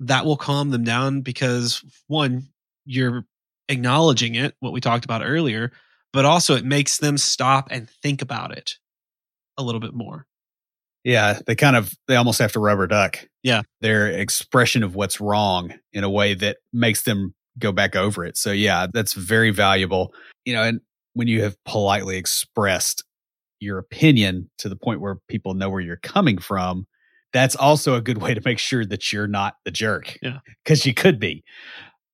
[0.00, 2.48] that will calm them down because one,
[2.84, 3.24] you're
[3.68, 5.72] acknowledging it, what we talked about earlier,
[6.12, 8.76] but also it makes them stop and think about it
[9.56, 10.26] a little bit more.
[11.04, 13.28] Yeah, they kind of they almost have to rubber duck.
[13.42, 13.62] Yeah.
[13.82, 18.36] Their expression of what's wrong in a way that makes them go back over it.
[18.36, 20.14] So yeah, that's very valuable.
[20.46, 20.80] You know, and
[21.12, 23.04] when you have politely expressed
[23.60, 26.86] your opinion to the point where people know where you're coming from,
[27.34, 30.16] that's also a good way to make sure that you're not the jerk.
[30.22, 30.38] Yeah.
[30.62, 31.42] Because you could be.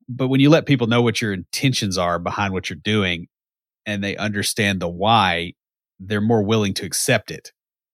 [0.09, 3.29] But when you let people know what your intentions are behind what you're doing
[3.85, 5.53] and they understand the why,
[6.01, 7.53] they're more willing to accept it.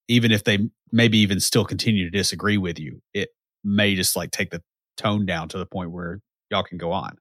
[0.09, 3.31] Even if they maybe even still continue to disagree with you, it
[3.65, 4.63] may just like take the
[4.97, 7.17] tone down to the point where y'all can go on.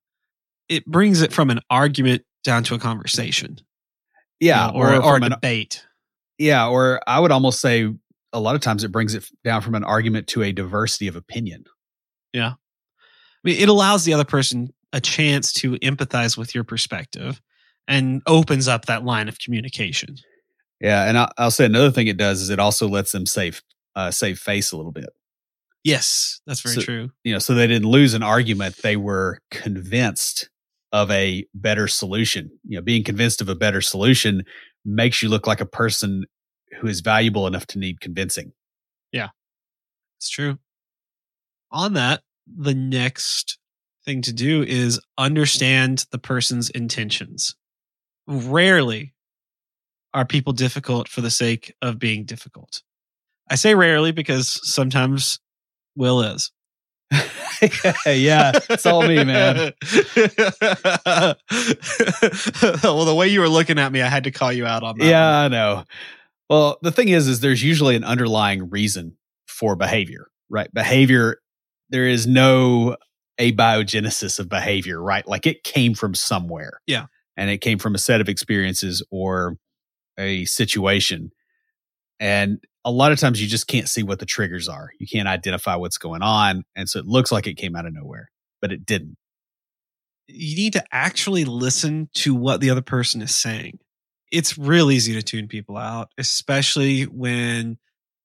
[0.69, 3.57] It brings it from an argument down to a conversation.
[4.39, 4.67] Yeah.
[4.67, 5.83] You know, or, or, or a debate.
[6.37, 6.67] Yeah.
[6.67, 7.89] Or I would almost say
[8.35, 11.15] a lot of times it brings it down from an argument to a diversity of
[11.15, 11.65] opinion.
[12.33, 12.51] Yeah.
[12.51, 12.53] I
[13.43, 17.41] mean, it allows the other person a chance to empathize with your perspective
[17.87, 20.17] and opens up that line of communication.
[20.81, 23.61] Yeah, and I'll, I'll say another thing it does is it also lets them save
[23.95, 25.09] uh, save face a little bit.
[25.85, 27.11] Yes, that's very so, true.
[27.23, 30.49] You know, so they didn't lose an argument; they were convinced
[30.91, 32.49] of a better solution.
[32.67, 34.43] You know, being convinced of a better solution
[34.83, 36.25] makes you look like a person
[36.79, 38.53] who is valuable enough to need convincing.
[39.11, 39.29] Yeah,
[40.17, 40.59] it's true.
[41.71, 43.57] On that, the next
[44.05, 47.55] thing to do is understand the person's intentions.
[48.27, 49.13] Rarely
[50.13, 52.81] are people difficult for the sake of being difficult.
[53.49, 55.39] I say rarely because sometimes
[55.95, 56.51] Will is.
[58.05, 59.55] yeah, it's all me, man.
[62.83, 64.97] well, the way you were looking at me, I had to call you out on
[64.97, 65.05] that.
[65.05, 65.53] Yeah, one.
[65.53, 65.83] I know.
[66.49, 70.71] Well, the thing is, is there's usually an underlying reason for behavior, right?
[70.73, 71.37] Behavior,
[71.89, 72.97] there is no
[73.39, 75.27] abiogenesis of behavior, right?
[75.27, 76.81] Like it came from somewhere.
[76.87, 77.07] Yeah.
[77.37, 79.57] And it came from a set of experiences or
[80.17, 81.31] a situation.
[82.19, 84.91] And a lot of times you just can't see what the triggers are.
[84.99, 86.63] You can't identify what's going on.
[86.75, 88.29] And so it looks like it came out of nowhere,
[88.61, 89.17] but it didn't.
[90.27, 93.79] You need to actually listen to what the other person is saying
[94.31, 97.77] it's real easy to tune people out, especially when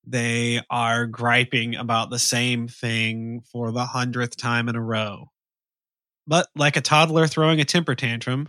[0.07, 5.31] they are griping about the same thing for the hundredth time in a row.
[6.27, 8.49] But like a toddler throwing a temper tantrum,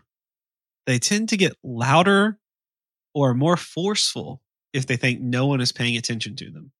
[0.85, 2.39] they tend to get louder
[3.13, 4.41] or more forceful
[4.73, 6.71] if they think no one is paying attention to them.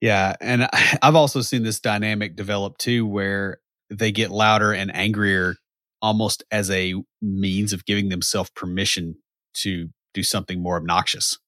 [0.00, 0.34] Yeah.
[0.40, 0.68] And
[1.02, 5.56] I've also seen this dynamic develop too, where they get louder and angrier
[6.02, 9.16] almost as a means of giving themselves permission
[9.54, 11.38] to do something more obnoxious.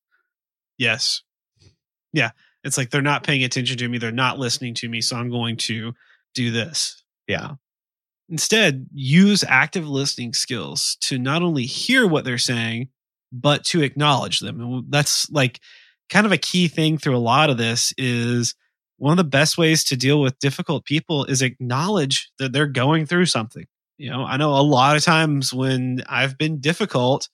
[0.79, 1.23] Yes.
[2.13, 2.31] Yeah.
[2.65, 3.99] It's like they're not paying attention to me.
[3.99, 5.01] They're not listening to me.
[5.01, 5.95] So I'm going to
[6.35, 7.03] do this.
[7.27, 7.53] Yeah.
[8.29, 12.89] Instead, use active listening skills to not only hear what they're saying,
[13.33, 14.61] but to acknowledge them.
[14.61, 15.61] And that's like
[16.09, 18.55] kind of a key thing through a lot of this is
[18.99, 23.07] one of the best ways to deal with difficult people is acknowledge that they're going
[23.07, 23.67] through something.
[23.99, 27.29] You know, I know a lot of times when I've been difficult,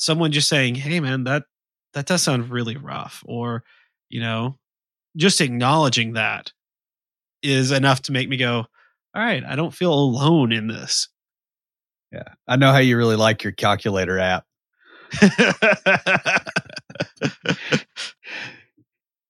[0.00, 1.44] someone just saying, "Hey man, that
[1.92, 3.62] that does sound really rough," or
[4.08, 4.58] you know,
[5.16, 6.52] just acknowledging that
[7.42, 8.66] is enough to make me go,
[9.14, 11.08] "All right, I don't feel alone in this."
[12.12, 14.44] Yeah, I know how you really like your calculator app.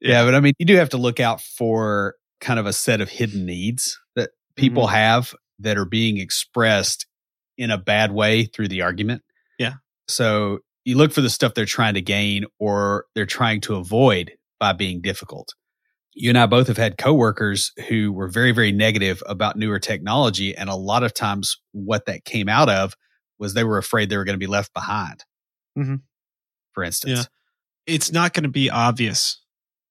[0.00, 3.00] yeah, but I mean, you do have to look out for kind of a set
[3.00, 4.94] of hidden needs that people mm-hmm.
[4.94, 7.06] have that are being expressed
[7.58, 9.22] in a bad way through the argument.
[10.10, 14.32] So you look for the stuff they're trying to gain or they're trying to avoid
[14.58, 15.54] by being difficult.
[16.14, 20.56] You and I both have had coworkers who were very, very negative about newer technology.
[20.56, 22.94] And a lot of times, what that came out of
[23.38, 25.24] was they were afraid they were going to be left behind.
[25.78, 25.96] Mm-hmm.
[26.72, 27.94] For instance, yeah.
[27.94, 29.40] it's not going to be obvious.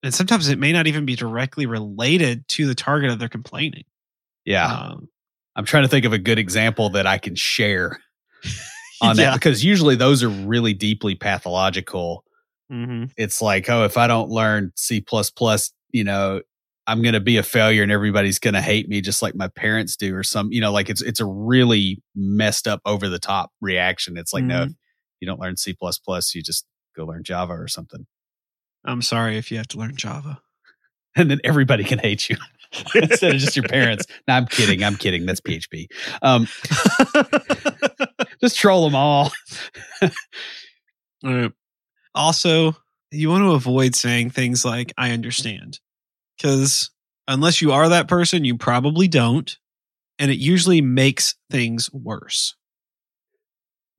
[0.03, 3.83] And sometimes it may not even be directly related to the target of their complaining.
[4.45, 4.65] Yeah.
[4.65, 5.09] Um,
[5.55, 7.99] I'm trying to think of a good example that I can share
[9.01, 9.31] on yeah.
[9.31, 12.23] that because usually those are really deeply pathological.
[12.71, 13.05] Mm-hmm.
[13.17, 15.03] It's like, oh, if I don't learn C,
[15.91, 16.41] you know,
[16.85, 19.47] I'm going to be a failure and everybody's going to hate me just like my
[19.47, 23.19] parents do or some, you know, like it's, it's a really messed up over the
[23.19, 24.17] top reaction.
[24.17, 24.49] It's like, mm-hmm.
[24.49, 24.67] no,
[25.19, 25.75] you don't learn C,
[26.33, 28.05] you just go learn Java or something.
[28.85, 30.41] I'm sorry if you have to learn Java.
[31.15, 32.37] And then everybody can hate you
[32.95, 34.05] instead of just your parents.
[34.27, 34.83] No, I'm kidding.
[34.83, 35.25] I'm kidding.
[35.25, 35.87] That's PHP.
[36.21, 36.47] Um,
[38.41, 39.31] just troll them all.
[40.01, 40.09] all
[41.23, 41.51] right.
[42.15, 42.75] Also,
[43.11, 45.79] you want to avoid saying things like, I understand.
[46.37, 46.91] Because
[47.27, 49.57] unless you are that person, you probably don't.
[50.17, 52.55] And it usually makes things worse.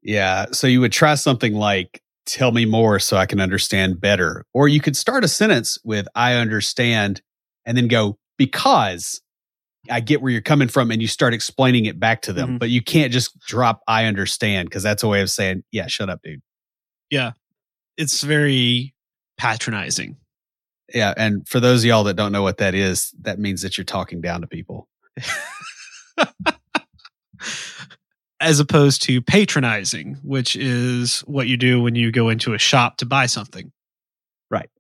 [0.03, 0.47] Yeah.
[0.53, 4.45] So you would try something like, tell me more so I can understand better.
[4.55, 7.23] Or you could start a sentence with, I understand,
[7.67, 9.21] and then go, because
[9.89, 12.49] I get where you're coming from, and you start explaining it back to them.
[12.49, 12.59] Mm-hmm.
[12.59, 16.11] But you can't just drop, I understand, because that's a way of saying, yeah, shut
[16.11, 16.43] up, dude.
[17.11, 17.33] Yeah.
[17.97, 18.95] It's very
[19.39, 20.17] patronizing.
[20.93, 21.15] Yeah.
[21.17, 23.85] And for those of y'all that don't know what that is, that means that you're
[23.85, 24.89] talking down to people.
[28.41, 32.97] as opposed to patronizing, which is what you do when you go into a shop
[32.97, 33.71] to buy something.
[34.51, 34.71] Right.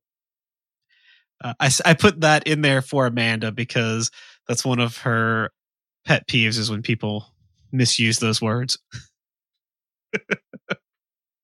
[1.42, 4.10] Uh, I, I put that in there for Amanda because
[4.50, 5.52] that's one of her
[6.04, 7.32] pet peeves is when people
[7.70, 8.76] misuse those words.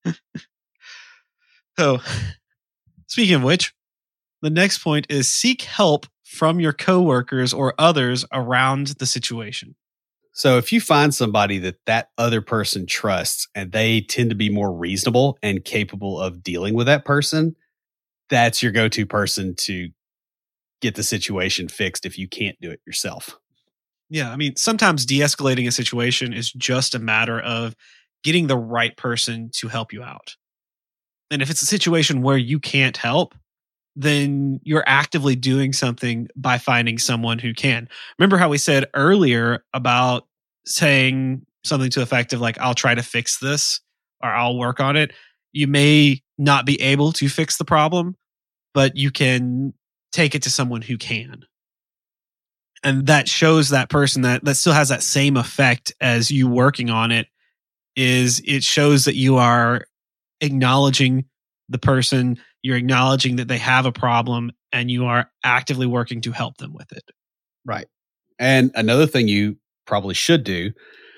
[0.05, 0.13] so,
[1.79, 2.05] oh,
[3.07, 3.73] speaking of which,
[4.43, 9.77] the next point is seek help from your coworkers or others around the situation.
[10.33, 14.51] So if you find somebody that that other person trusts and they tend to be
[14.51, 17.55] more reasonable and capable of dealing with that person,
[18.31, 19.91] that's your go-to person to
[20.81, 23.39] get the situation fixed if you can't do it yourself.
[24.09, 27.75] Yeah, I mean, sometimes de-escalating a situation is just a matter of
[28.23, 30.37] getting the right person to help you out.
[31.31, 33.35] And if it's a situation where you can't help,
[33.97, 37.89] then you're actively doing something by finding someone who can.
[38.19, 40.27] Remember how we said earlier about
[40.67, 43.81] saying something to the effect of like, I'll try to fix this
[44.23, 45.13] or I'll work on it.
[45.53, 48.17] You may not be able to fix the problem,
[48.75, 49.73] but you can
[50.17, 51.45] take it to someone who can.
[52.83, 56.91] And that shows that person that that still has that same effect as you working
[56.91, 57.27] on it
[57.95, 59.87] is it shows that you are
[60.41, 61.25] acknowledging
[61.69, 66.33] the person you're acknowledging that they have a problem and you are actively working to
[66.33, 67.05] help them with it.
[67.65, 67.87] Right.
[68.39, 70.73] And another thing you probably should do,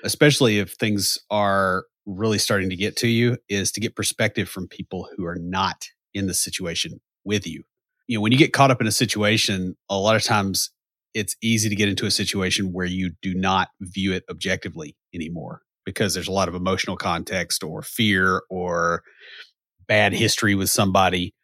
[0.05, 4.69] especially if things are really starting to get to you, is to get perspective from
[4.69, 7.65] people who are not in the situation with you.
[8.09, 10.71] You know, when you get caught up in a situation, a lot of times
[11.15, 15.63] it's easy to get into a situation where you do not view it objectively anymore
[15.85, 19.03] because there's a lot of emotional context or fear or
[19.87, 21.35] bad history with somebody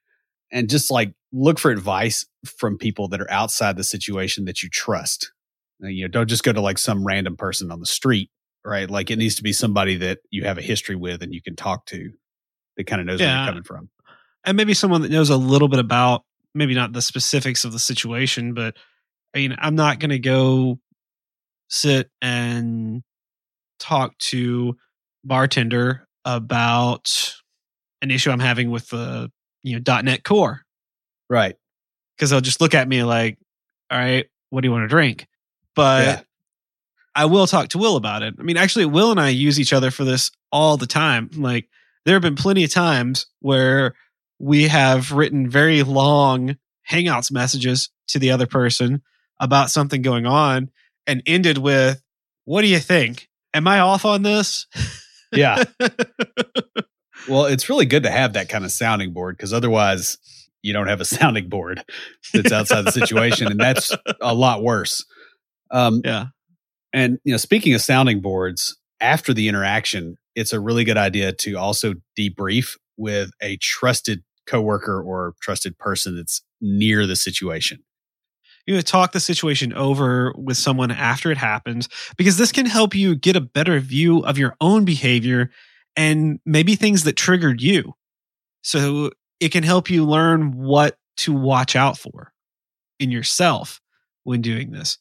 [0.53, 4.69] and just like look for advice from people that are outside the situation that you
[4.69, 5.33] trust.
[5.83, 8.31] Uh, you know, don't just go to like some random person on the street,
[8.65, 8.89] right?
[8.89, 11.57] Like it needs to be somebody that you have a history with and you can
[11.57, 12.11] talk to
[12.77, 13.27] that kind of knows yeah.
[13.27, 13.89] where you're coming from.
[14.45, 16.25] And maybe someone that knows a little bit about
[16.55, 18.77] maybe not the specifics of the situation, but
[19.35, 20.79] I mean, I'm not going to go
[21.69, 23.03] sit and
[23.79, 24.77] talk to
[25.25, 27.35] bartender about
[28.03, 29.31] an issue I'm having with the
[29.63, 30.63] you know dot .NET Core,
[31.29, 31.57] right?
[32.17, 33.39] Because they'll just look at me like,
[33.91, 35.27] "All right, what do you want to drink?"
[35.75, 36.21] But yeah.
[37.15, 38.35] I will talk to Will about it.
[38.39, 41.31] I mean, actually, Will and I use each other for this all the time.
[41.35, 41.69] Like,
[42.05, 43.95] there have been plenty of times where
[44.39, 46.57] we have written very long
[46.91, 49.03] Hangouts messages to the other person
[49.41, 50.71] about something going on
[51.07, 52.03] and ended with,
[52.45, 53.29] What do you think?
[53.55, 54.67] Am I off on this?
[55.37, 55.65] Yeah.
[57.29, 60.17] well, it's really good to have that kind of sounding board because otherwise
[60.63, 61.85] you don't have a sounding board
[62.33, 63.49] that's outside the situation.
[63.49, 65.05] And that's a lot worse.
[65.73, 66.27] Um, yeah.
[66.93, 71.33] And, you know, speaking of sounding boards, after the interaction, it's a really good idea
[71.33, 77.83] to also debrief with a trusted coworker or trusted person that's near the situation.
[78.67, 82.95] You know, talk the situation over with someone after it happens because this can help
[82.95, 85.51] you get a better view of your own behavior
[85.97, 87.95] and maybe things that triggered you.
[88.63, 92.33] So it can help you learn what to watch out for
[92.99, 93.81] in yourself
[94.25, 94.99] when doing this.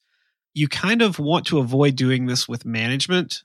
[0.53, 3.43] You kind of want to avoid doing this with management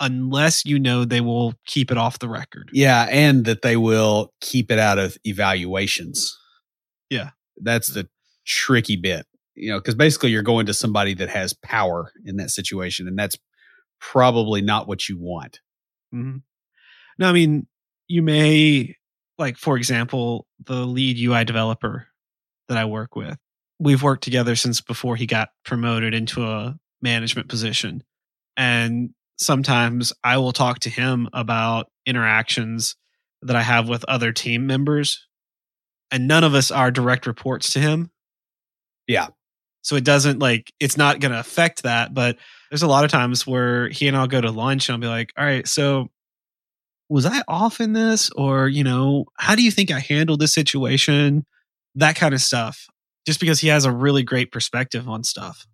[0.00, 2.70] unless you know they will keep it off the record.
[2.72, 6.36] Yeah, and that they will keep it out of evaluations.
[7.10, 7.30] Yeah.
[7.62, 8.08] That's the
[8.46, 9.26] tricky bit.
[9.54, 13.18] You know, because basically you're going to somebody that has power in that situation, and
[13.18, 13.36] that's
[14.00, 15.60] probably not what you want.
[16.14, 16.38] Mm-hmm.
[17.18, 17.66] No, I mean,
[18.06, 18.96] you may,
[19.38, 22.08] like, for example, the lead UI developer
[22.68, 23.38] that I work with,
[23.78, 28.02] we've worked together since before he got promoted into a management position.
[28.58, 32.96] And sometimes I will talk to him about interactions
[33.42, 35.26] that I have with other team members,
[36.10, 38.10] and none of us are direct reports to him.
[39.06, 39.28] Yeah.
[39.82, 42.12] So it doesn't like, it's not going to affect that.
[42.12, 42.38] But
[42.70, 45.06] there's a lot of times where he and I'll go to lunch and I'll be
[45.06, 46.08] like, all right, so
[47.08, 48.30] was I off in this?
[48.30, 51.46] Or, you know, how do you think I handled this situation?
[51.94, 52.86] That kind of stuff.
[53.26, 55.66] Just because he has a really great perspective on stuff.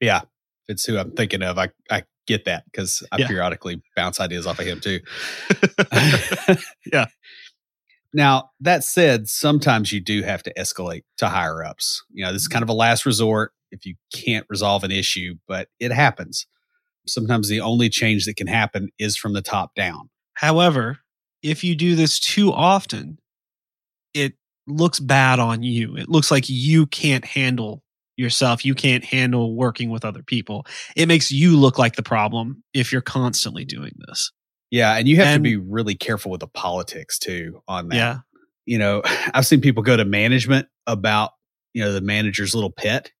[0.00, 0.20] Yeah.
[0.68, 1.58] It's who I'm thinking of.
[1.58, 3.26] I, I get that because I yeah.
[3.26, 5.00] periodically bounce ideas off of him too.
[6.92, 7.06] yeah.
[8.12, 12.04] Now, that said, sometimes you do have to escalate to higher ups.
[12.10, 12.54] You know, this is mm-hmm.
[12.54, 16.46] kind of a last resort if you can't resolve an issue, but it happens.
[17.06, 20.10] Sometimes the only change that can happen is from the top down.
[20.34, 20.98] However,
[21.42, 23.18] if you do this too often,
[24.14, 24.34] it
[24.66, 25.96] looks bad on you.
[25.96, 27.82] It looks like you can't handle
[28.18, 28.64] yourself.
[28.64, 30.66] You can't handle working with other people.
[30.96, 34.32] It makes you look like the problem if you're constantly doing this.
[34.70, 37.96] Yeah, and you have and, to be really careful with the politics too on that.
[37.96, 38.18] Yeah.
[38.66, 39.02] You know,
[39.34, 41.30] I've seen people go to management about,
[41.72, 43.10] you know, the manager's little pet.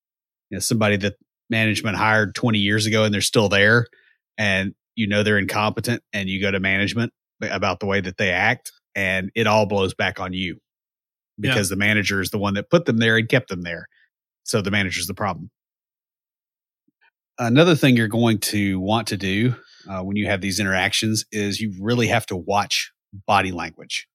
[0.49, 1.15] You know, somebody that
[1.49, 3.87] management hired 20 years ago and they're still there
[4.37, 8.29] and you know they're incompetent and you go to management about the way that they
[8.29, 10.59] act and it all blows back on you
[11.39, 11.75] because yeah.
[11.75, 13.87] the manager is the one that put them there and kept them there.
[14.43, 15.49] So the manager's the problem.
[17.37, 19.55] Another thing you're going to want to do
[19.89, 22.91] uh, when you have these interactions is you really have to watch
[23.27, 24.07] body language,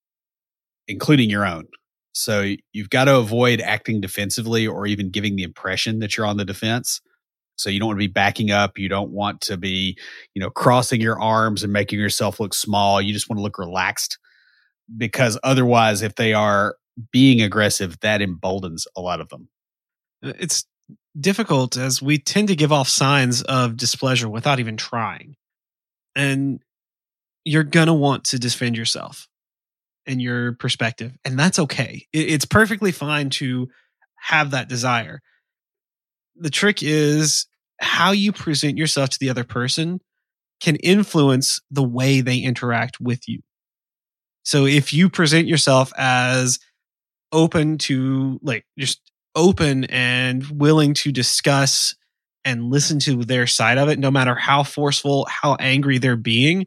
[0.89, 1.67] including your own.
[2.13, 6.37] So you've got to avoid acting defensively or even giving the impression that you're on
[6.37, 7.01] the defense.
[7.57, 8.79] So you don't want to be backing up.
[8.79, 9.97] You don't want to be,
[10.35, 13.01] you know, crossing your arms and making yourself look small.
[13.01, 14.19] You just want to look relaxed
[14.97, 16.77] because otherwise, if they are
[17.11, 19.49] being aggressive, that emboldens a lot of them.
[20.25, 20.65] It's
[21.19, 25.37] difficult as we tend to give off signs of displeasure without even trying.
[26.17, 26.61] And
[27.45, 29.29] you're going to want to defend yourself
[30.07, 31.13] and your perspective.
[31.25, 32.07] And that's okay.
[32.13, 33.69] It's perfectly fine to
[34.17, 35.21] have that desire.
[36.37, 37.47] The trick is
[37.81, 40.01] how you present yourself to the other person
[40.61, 43.41] can influence the way they interact with you.
[44.43, 46.59] So if you present yourself as
[47.33, 49.01] open to like just
[49.35, 51.95] open and willing to discuss
[52.45, 56.67] and listen to their side of it, no matter how forceful, how angry they're being,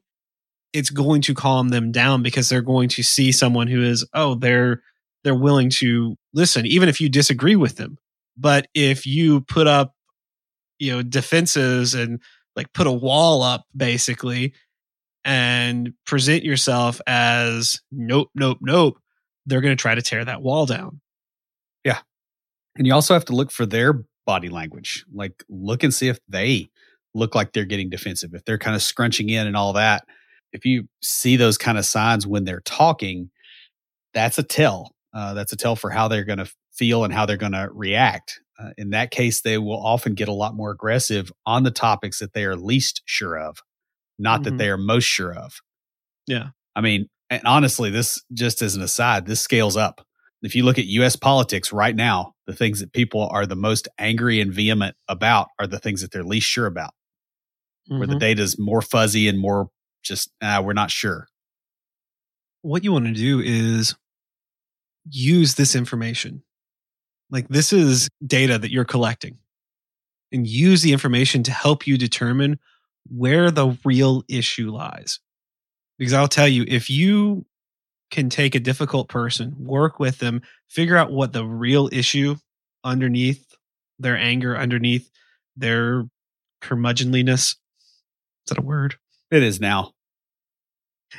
[0.74, 4.36] it's going to calm them down because they're going to see someone who is, oh,
[4.36, 4.82] they're
[5.24, 7.98] they're willing to listen, even if you disagree with them.
[8.38, 9.94] But if you put up,
[10.80, 12.22] you know, defenses and
[12.56, 14.54] like put a wall up basically
[15.26, 19.00] and present yourself as nope, nope, nope,
[19.46, 21.02] they're going to try to tear that wall down.
[22.78, 25.06] And you also have to look for their body language.
[25.14, 26.70] Like look and see if they
[27.14, 30.06] look like they're getting defensive, if they're kind of scrunching in and all that.
[30.54, 33.32] If you see those kind of signs when they're talking,
[34.14, 34.94] that's a tell.
[35.14, 37.70] Uh, that's a tell for how they're going to feel and how they're going to
[37.72, 38.40] react.
[38.60, 42.20] Uh, in that case, they will often get a lot more aggressive on the topics
[42.20, 43.60] that they are least sure of,
[44.18, 44.44] not mm-hmm.
[44.44, 45.62] that they are most sure of.
[46.28, 46.50] Yeah.
[46.76, 50.06] I mean, and honestly, this just as an aside, this scales up.
[50.42, 53.88] If you look at US politics right now, the things that people are the most
[54.00, 56.94] angry and vehement about are the things that they're least sure about.
[57.90, 58.00] mm-hmm.
[58.00, 58.20] where the mm-hmm.
[58.20, 59.70] data is more fuzzy and more
[60.04, 61.28] just uh, we're not sure.
[62.62, 63.96] What you want to do is
[65.10, 66.44] use this information.
[67.30, 69.38] Like this is data that you're collecting
[70.32, 72.60] and use the information to help you determine
[73.10, 75.20] where the real issue lies.
[75.98, 77.46] Because I'll tell you, if you
[78.10, 82.36] can take a difficult person, work with them, figure out what the real issue
[82.84, 83.56] underneath
[84.00, 85.10] their anger, underneath
[85.56, 86.06] their
[86.62, 87.56] curmudgeonliness.
[87.56, 87.58] Is
[88.48, 88.96] that a word?
[89.32, 89.94] It is now.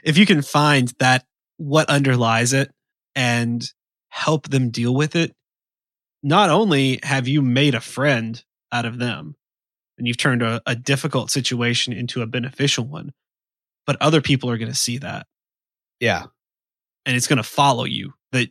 [0.02, 1.24] If you can find that
[1.56, 2.70] what underlies it
[3.14, 3.64] and
[4.08, 5.34] help them deal with it,
[6.22, 9.36] not only have you made a friend out of them
[9.96, 13.12] and you've turned a, a difficult situation into a beneficial one,
[13.86, 15.26] but other people are going to see that.
[16.00, 16.26] Yeah.
[17.08, 18.50] And it's going to follow you that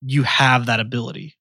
[0.00, 1.36] you have that ability.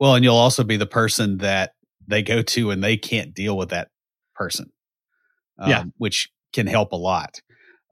[0.00, 1.74] Well, and you'll also be the person that
[2.08, 3.88] they go to and they can't deal with that
[4.34, 4.72] person.
[5.56, 5.84] Um, yeah.
[5.98, 7.40] Which can help a lot.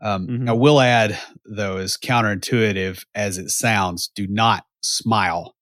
[0.02, 0.48] Um, mm-hmm.
[0.48, 5.54] I will add, though, as counterintuitive as it sounds, do not smile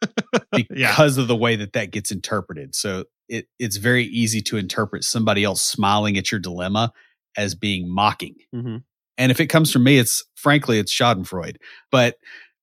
[0.52, 1.22] because yeah.
[1.22, 2.74] of the way that that gets interpreted.
[2.74, 6.92] So it, it's very easy to interpret somebody else smiling at your dilemma
[7.36, 8.36] as being mocking.
[8.54, 8.76] Mm-hmm.
[9.18, 11.56] And if it comes from me, it's frankly, it's Schadenfreude.
[11.90, 12.16] But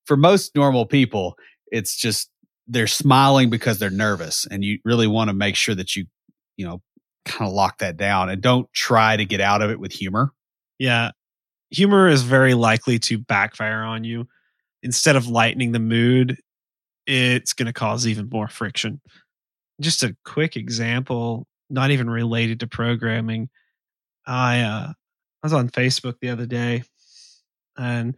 [0.05, 1.37] for most normal people,
[1.71, 2.29] it's just
[2.67, 4.47] they're smiling because they're nervous.
[4.49, 6.05] And you really want to make sure that you,
[6.57, 6.81] you know,
[7.25, 10.31] kind of lock that down and don't try to get out of it with humor.
[10.79, 11.11] Yeah.
[11.71, 14.27] Humor is very likely to backfire on you.
[14.83, 16.37] Instead of lightening the mood,
[17.07, 19.01] it's going to cause even more friction.
[19.81, 23.49] Just a quick example, not even related to programming.
[24.25, 24.93] I uh,
[25.45, 26.81] I was on Facebook the other day,
[27.77, 28.17] and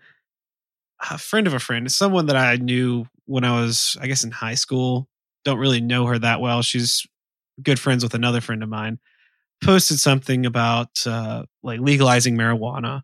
[1.11, 4.31] a friend of a friend, someone that I knew when I was, I guess, in
[4.31, 5.09] high school.
[5.43, 6.61] Don't really know her that well.
[6.61, 7.05] She's
[7.61, 8.99] good friends with another friend of mine.
[9.61, 13.01] Posted something about uh, like legalizing marijuana,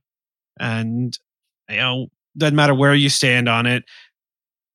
[0.58, 1.20] and
[1.70, 2.08] you know,
[2.38, 3.84] doesn't matter where you stand on it.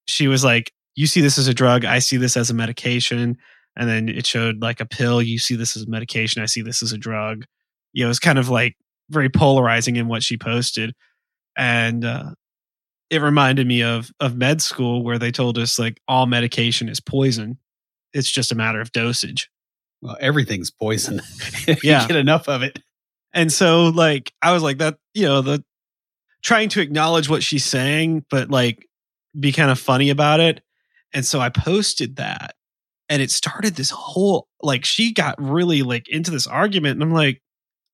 [0.08, 1.86] She was like, "You see this as a drug.
[1.86, 3.38] I see this as a medication."
[3.76, 5.22] And then it showed like a pill.
[5.22, 6.42] You see this as medication.
[6.42, 7.46] I see this as a drug
[7.92, 8.76] you know, it was kind of like
[9.10, 10.94] very polarizing in what she posted.
[11.56, 12.30] And uh,
[13.10, 17.00] it reminded me of of med school where they told us like all medication is
[17.00, 17.58] poison.
[18.12, 19.50] It's just a matter of dosage.
[20.00, 21.20] Well, everything's poison.
[21.82, 22.06] yeah.
[22.06, 22.78] get enough of it.
[23.34, 25.64] And so like I was like that, you know, the
[26.42, 28.86] trying to acknowledge what she's saying, but like
[29.38, 30.62] be kind of funny about it.
[31.12, 32.54] And so I posted that
[33.08, 37.12] and it started this whole like she got really like into this argument and I'm
[37.12, 37.40] like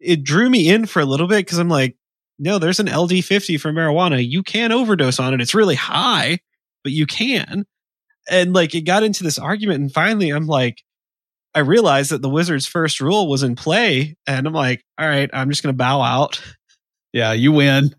[0.01, 1.97] it drew me in for a little bit because I'm like,
[2.39, 4.27] no, there's an LD50 for marijuana.
[4.27, 5.41] You can overdose on it.
[5.41, 6.41] It's really high,
[6.83, 7.65] but you can.
[8.29, 9.81] And like it got into this argument.
[9.81, 10.83] And finally, I'm like,
[11.55, 14.17] I realized that the wizard's first rule was in play.
[14.27, 16.41] And I'm like, all right, I'm just going to bow out.
[17.13, 17.95] Yeah, you win.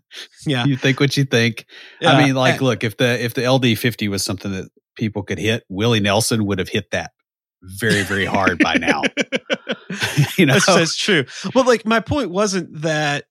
[0.46, 0.66] Yeah.
[0.66, 1.64] You think what you think.
[2.00, 2.12] Yeah.
[2.12, 5.64] I mean, like, look, if the if the LD50 was something that people could hit,
[5.70, 7.12] Willie Nelson would have hit that
[7.62, 9.02] very, very hard by now.
[10.38, 11.24] you know, that's, that's true.
[11.54, 13.24] But like, my point wasn't that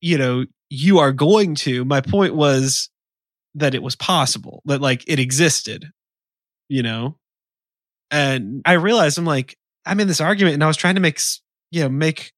[0.00, 1.84] you know you are going to.
[1.84, 2.90] My point was
[3.54, 5.86] that it was possible that like it existed.
[6.68, 7.18] You know,
[8.10, 11.20] and I realized I'm like I'm in this argument, and I was trying to make
[11.70, 12.32] you know make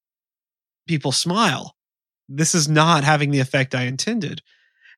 [0.87, 1.75] people smile.
[2.29, 4.41] This is not having the effect I intended.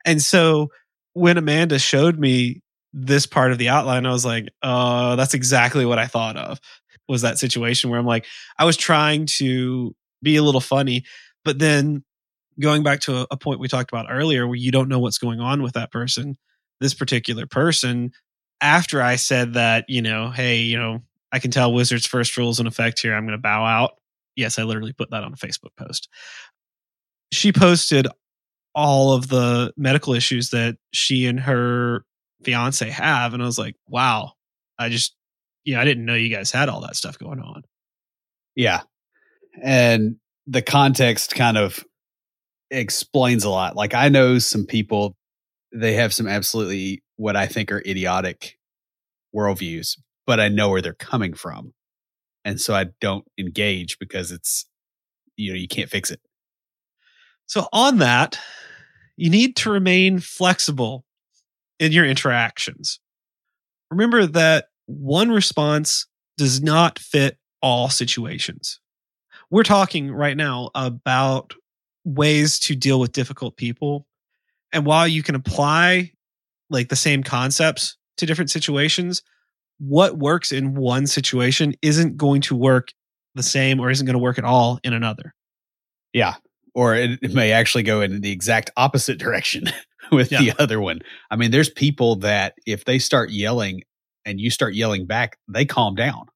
[0.04, 0.68] And so
[1.14, 2.60] when Amanda showed me
[2.96, 6.60] this part of the outline, I was like, "Oh, that's exactly what I thought of
[7.08, 8.26] was that situation where I'm like,
[8.58, 11.04] I was trying to be a little funny,
[11.44, 12.04] but then
[12.60, 15.18] going back to a, a point we talked about earlier where you don't know what's
[15.18, 16.36] going on with that person,
[16.80, 18.12] this particular person,
[18.60, 22.60] after I said that, you know, hey, you know, I can tell Wizard's first rules
[22.60, 23.14] in effect here.
[23.14, 23.98] I'm going to bow out.
[24.36, 26.08] Yes, I literally put that on a Facebook post.
[27.32, 28.06] She posted
[28.74, 32.04] all of the medical issues that she and her
[32.44, 33.34] fiance have.
[33.34, 34.32] And I was like, wow,
[34.78, 35.14] I just,
[35.64, 37.62] you know, I didn't know you guys had all that stuff going on.
[38.54, 38.82] Yeah.
[39.62, 40.16] And
[40.46, 41.84] the context kind of
[42.70, 43.76] explains a lot.
[43.76, 45.16] Like I know some people,
[45.72, 48.58] they have some absolutely what I think are idiotic
[49.34, 51.72] worldviews, but I know where they're coming from.
[52.44, 54.66] And so I don't engage because it's,
[55.36, 56.20] you know, you can't fix it.
[57.46, 58.38] So on that,
[59.16, 61.04] you need to remain flexible
[61.78, 63.00] in your interactions.
[63.90, 66.06] Remember that one response
[66.36, 68.80] does not fit all situations.
[69.50, 71.54] We're talking right now about
[72.04, 74.06] ways to deal with difficult people.
[74.72, 76.12] And while you can apply
[76.70, 79.22] like the same concepts to different situations,
[79.78, 82.88] what works in one situation isn't going to work
[83.34, 85.34] the same or isn't going to work at all in another.
[86.12, 86.34] Yeah.
[86.74, 89.64] Or it, it may actually go in the exact opposite direction
[90.12, 90.40] with yeah.
[90.40, 91.00] the other one.
[91.30, 93.82] I mean, there's people that if they start yelling
[94.24, 96.26] and you start yelling back, they calm down.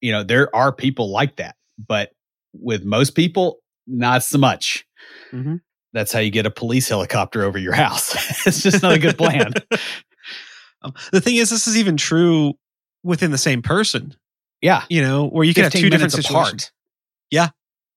[0.00, 2.10] You know, there are people like that, but
[2.52, 4.86] with most people, not so much.
[5.32, 5.56] Mm-hmm.
[5.92, 8.14] That's how you get a police helicopter over your house.
[8.46, 9.52] it's just not a good plan.
[10.82, 12.54] um, the thing is, this is even true
[13.02, 14.14] within the same person.
[14.60, 14.84] Yeah.
[14.88, 16.64] You know, where you can have two different situations.
[16.64, 16.72] Apart.
[17.30, 17.48] Yeah.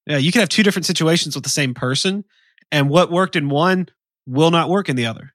[0.06, 0.18] Yeah.
[0.18, 2.24] You can have two different situations with the same person,
[2.72, 3.88] and what worked in one
[4.28, 5.34] will not work in the other.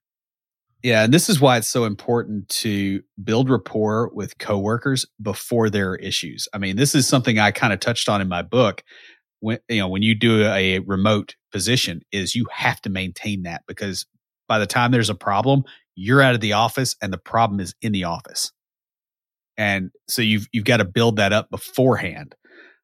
[0.83, 5.91] Yeah, and this is why it's so important to build rapport with coworkers before there
[5.91, 6.49] are issues.
[6.53, 8.83] I mean, this is something I kind of touched on in my book.
[9.41, 13.63] When you know, when you do a remote position, is you have to maintain that
[13.67, 14.07] because
[14.49, 15.65] by the time there's a problem,
[15.95, 18.53] you're out of the office and the problem is in the office.
[19.57, 22.35] And so you've you've got to build that up beforehand.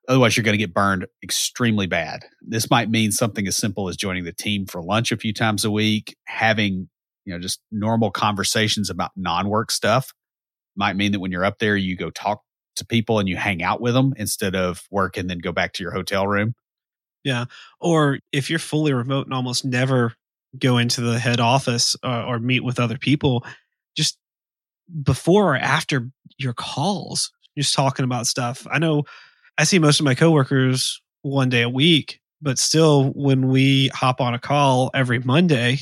[0.09, 2.24] Otherwise, you're going to get burned extremely bad.
[2.40, 5.64] This might mean something as simple as joining the team for lunch a few times
[5.64, 6.88] a week, having
[7.28, 10.14] you know, just normal conversations about non-work stuff
[10.76, 12.40] might mean that when you're up there, you go talk
[12.76, 15.74] to people and you hang out with them instead of work and then go back
[15.74, 16.54] to your hotel room.
[17.24, 17.44] Yeah.
[17.80, 20.14] Or if you're fully remote and almost never
[20.59, 23.44] go into the head office or, uh, or meet with other people,
[23.94, 24.16] just
[25.02, 28.66] before or after your calls, just talking about stuff.
[28.70, 29.02] I know
[29.59, 34.20] I see most of my coworkers one day a week, but still, when we hop
[34.20, 35.78] on a call every Monday,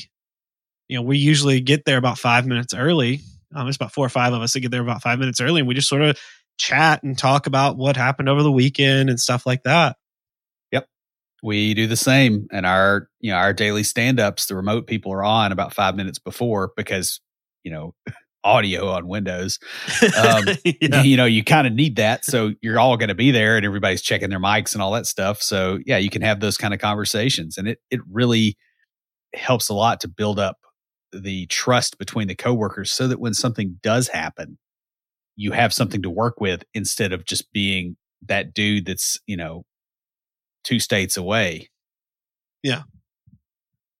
[0.87, 3.21] you know, we usually get there about five minutes early.
[3.53, 5.61] Um, it's about four or five of us that get there about five minutes early,
[5.61, 6.17] and we just sort of
[6.57, 9.95] chat and talk about what happened over the weekend and stuff like that.
[10.71, 10.87] Yep,
[11.43, 12.47] we do the same.
[12.51, 16.17] And our, you know, our daily stand-ups, the remote people are on about five minutes
[16.17, 17.21] before because,
[17.63, 17.93] you know,
[18.47, 19.59] audio on Windows.
[20.01, 21.03] Um, yeah.
[21.03, 22.25] You know, you kind of need that.
[22.25, 25.05] So you're all going to be there and everybody's checking their mics and all that
[25.05, 25.41] stuff.
[25.41, 27.57] So yeah, you can have those kind of conversations.
[27.57, 28.57] And it, it really
[29.33, 30.57] helps a lot to build up
[31.11, 34.57] the trust between the coworkers so that when something does happen,
[35.35, 39.65] you have something to work with instead of just being that dude that's, you know,
[40.63, 41.69] two states away.
[42.63, 42.83] Yeah.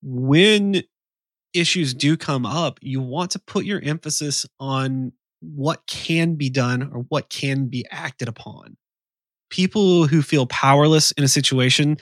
[0.01, 0.83] When
[1.53, 6.91] issues do come up, you want to put your emphasis on what can be done
[6.93, 8.77] or what can be acted upon.
[9.49, 11.97] People who feel powerless in a situation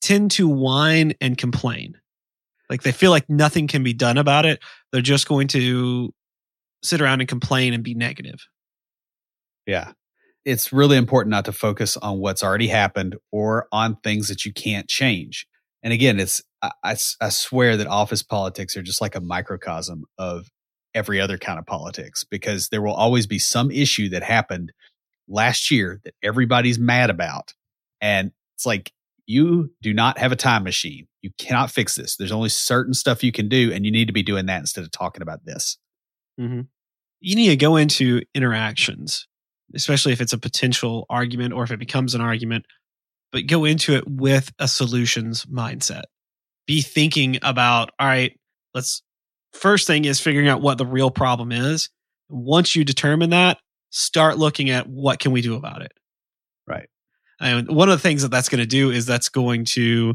[0.00, 1.96] tend to whine and complain.
[2.68, 4.60] Like they feel like nothing can be done about it.
[4.90, 6.12] They're just going to
[6.82, 8.46] sit around and complain and be negative.
[9.66, 9.92] Yeah.
[10.44, 14.52] It's really important not to focus on what's already happened or on things that you
[14.52, 15.46] can't change.
[15.82, 20.04] And again, it's, I, I, I swear that office politics are just like a microcosm
[20.18, 20.48] of
[20.94, 24.72] every other kind of politics because there will always be some issue that happened
[25.28, 27.54] last year that everybody's mad about.
[28.00, 28.92] And it's like
[29.26, 31.06] you do not have a time machine.
[31.22, 32.16] You cannot fix this.
[32.16, 34.84] There's only certain stuff you can do, and you need to be doing that instead
[34.84, 35.78] of talking about this.
[36.40, 36.62] Mm-hmm.
[37.20, 39.28] You need to go into interactions,
[39.74, 42.66] especially if it's a potential argument or if it becomes an argument,
[43.32, 46.02] but go into it with a solutions mindset.
[46.66, 48.38] Be thinking about, all right,
[48.74, 49.02] let's
[49.52, 51.90] first thing is figuring out what the real problem is.
[52.28, 53.58] Once you determine that,
[53.90, 55.92] start looking at what can we do about it.
[56.66, 56.88] Right.
[57.40, 60.14] And one of the things that that's going to do is that's going to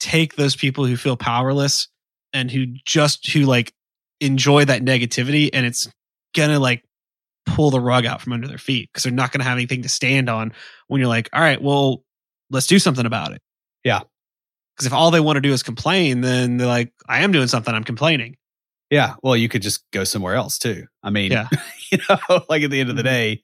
[0.00, 1.88] take those people who feel powerless
[2.32, 3.72] and who just who like
[4.20, 5.88] enjoy that negativity and it's
[6.34, 6.84] going to like
[7.46, 9.82] pull the rug out from under their feet because they're not going to have anything
[9.82, 10.52] to stand on
[10.86, 12.02] when you're like, all right, well,
[12.50, 13.42] let's do something about it.
[13.84, 14.00] Yeah.
[14.76, 17.48] Because if all they want to do is complain, then they're like, I am doing
[17.48, 18.36] something, I'm complaining.
[18.90, 19.14] Yeah.
[19.22, 20.86] Well, you could just go somewhere else too.
[21.02, 21.48] I mean, yeah.
[21.92, 23.08] you know, like at the end of the mm-hmm.
[23.08, 23.42] day,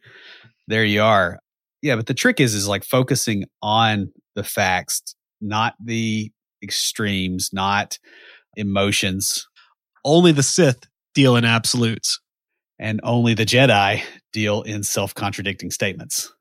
[0.68, 1.38] there you are.
[1.82, 6.32] Yeah, but the trick is is like focusing on the facts, not the
[6.62, 7.98] extremes, not
[8.56, 9.46] emotions.
[10.04, 12.20] Only the Sith deal in absolutes.
[12.78, 14.02] And only the Jedi
[14.32, 16.33] deal in self contradicting statements.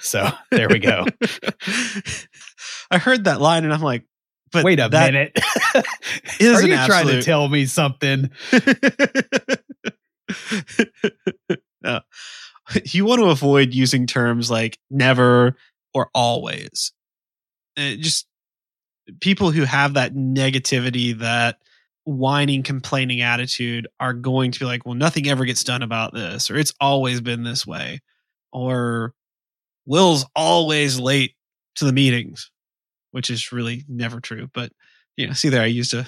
[0.00, 1.06] So there we go.
[2.90, 4.04] I heard that line and I'm like,
[4.52, 5.32] but wait a minute.
[6.40, 6.86] is Are you absolute.
[6.86, 8.30] trying to tell me something?
[11.82, 12.00] no.
[12.84, 15.56] you want to avoid using terms like never
[15.92, 16.92] or always.
[17.76, 18.26] It just
[19.20, 21.58] people who have that negativity, that
[22.04, 26.50] whining, complaining attitude are going to be like, well, nothing ever gets done about this,
[26.50, 28.00] or it's always been this way,
[28.52, 29.12] or
[29.86, 31.34] Will's always late
[31.76, 32.50] to the meetings,
[33.12, 34.48] which is really never true.
[34.52, 34.72] But
[35.16, 36.06] you know, see there, I used to.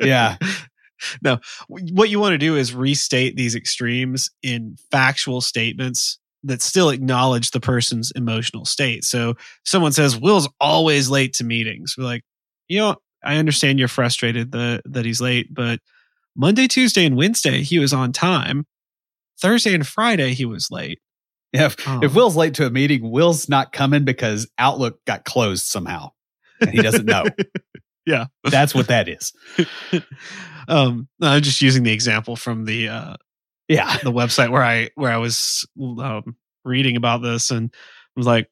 [0.00, 0.36] yeah,
[1.22, 1.38] no,
[1.68, 7.50] what you want to do is restate these extremes in factual statements that still acknowledge
[7.50, 9.04] the person's emotional state.
[9.04, 9.34] So
[9.64, 11.94] someone says Will's always late to meetings.
[11.96, 12.22] We're like,
[12.68, 15.80] you know, I understand you're frustrated that that he's late, but
[16.36, 18.66] Monday, Tuesday, and Wednesday he was on time.
[19.40, 21.00] Thursday and Friday he was late.
[21.54, 25.24] Yeah, if, um, if Will's late to a meeting, Will's not coming because Outlook got
[25.24, 26.10] closed somehow,
[26.60, 27.24] and he doesn't know.
[28.06, 29.32] yeah, that's what that is.
[30.68, 33.14] um, I'm just using the example from the uh,
[33.68, 37.72] yeah the website where I where I was um, reading about this and
[38.16, 38.50] was like,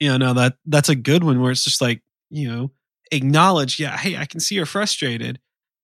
[0.00, 2.70] you know, no that that's a good one where it's just like you know
[3.10, 5.38] acknowledge, yeah, hey, I can see you're frustrated.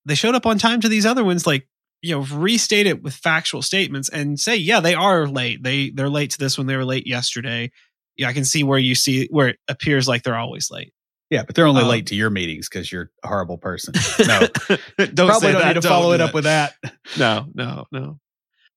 [0.07, 1.69] They showed up on time to these other ones, like
[2.03, 5.63] you know, restate it with factual statements and say, yeah, they are late.
[5.63, 7.71] They they're late to this when They were late yesterday.
[8.17, 10.93] Yeah, I can see where you see where it appears like they're always late.
[11.31, 13.95] Yeah, but they're only um, late to your meetings because you're a horrible person.
[14.27, 15.75] No, don't probably don't that.
[15.75, 16.75] need to follow it up with that.
[17.19, 18.19] No, no, no.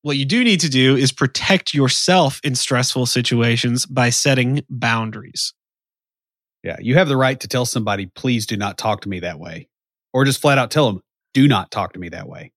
[0.03, 5.53] What you do need to do is protect yourself in stressful situations by setting boundaries.
[6.63, 9.38] Yeah, you have the right to tell somebody, please do not talk to me that
[9.38, 9.67] way.
[10.13, 11.01] Or just flat out tell them,
[11.34, 12.51] do not talk to me that way.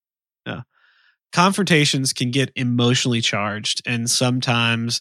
[1.35, 5.01] Confrontations can get emotionally charged and sometimes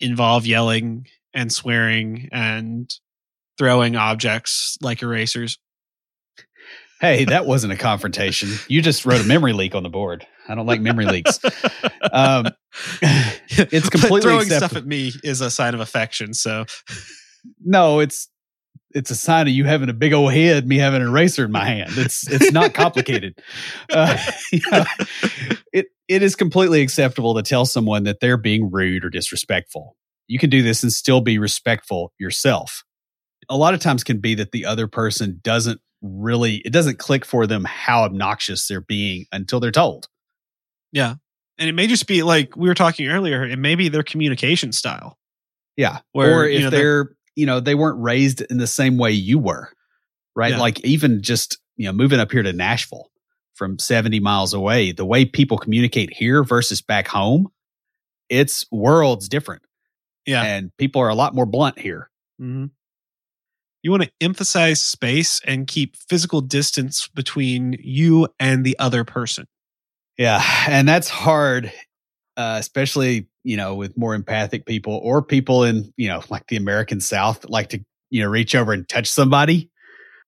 [0.00, 2.90] involve yelling and swearing and
[3.58, 5.58] throwing objects like erasers.
[7.02, 8.48] Hey, that wasn't a confrontation.
[8.66, 10.26] You just wrote a memory leak on the board.
[10.48, 11.38] I don't like memory leaks.
[12.10, 12.46] Um,
[13.02, 14.68] it's completely throwing acceptable.
[14.68, 16.32] stuff at me is a sign of affection.
[16.32, 16.64] So,
[17.62, 18.30] no, it's
[18.94, 21.52] it's a sign of you having a big old head, me having an eraser in
[21.52, 21.90] my hand.
[21.96, 23.40] It's it's not complicated.
[23.90, 24.16] uh,
[24.52, 24.84] you know,
[25.72, 29.96] it it is completely acceptable to tell someone that they're being rude or disrespectful.
[30.28, 32.84] You can do this and still be respectful yourself.
[33.50, 37.24] A lot of times can be that the other person doesn't really it doesn't click
[37.24, 40.08] for them how obnoxious they're being until they're told.
[40.92, 41.16] Yeah.
[41.58, 44.72] And it may just be like we were talking earlier, it may be their communication
[44.72, 45.18] style.
[45.76, 45.98] Yeah.
[46.12, 49.12] Where, or if you know, they're you know, they weren't raised in the same way
[49.12, 49.70] you were,
[50.36, 50.52] right?
[50.52, 50.60] Yeah.
[50.60, 53.10] Like even just, you know, moving up here to Nashville
[53.54, 57.48] from 70 miles away, the way people communicate here versus back home,
[58.28, 59.62] it's worlds different.
[60.26, 60.42] Yeah.
[60.42, 62.10] And people are a lot more blunt here.
[62.40, 62.66] Mm-hmm.
[63.82, 69.46] You want to emphasize space and keep physical distance between you and the other person.
[70.16, 70.42] Yeah.
[70.66, 71.70] And that's hard,
[72.36, 76.56] uh, especially you know, with more empathic people or people in, you know, like the
[76.56, 79.70] American South that like to, you know, reach over and touch somebody,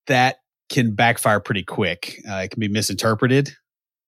[0.06, 0.36] that
[0.68, 2.20] can backfire pretty quick.
[2.28, 3.50] Uh, it can be misinterpreted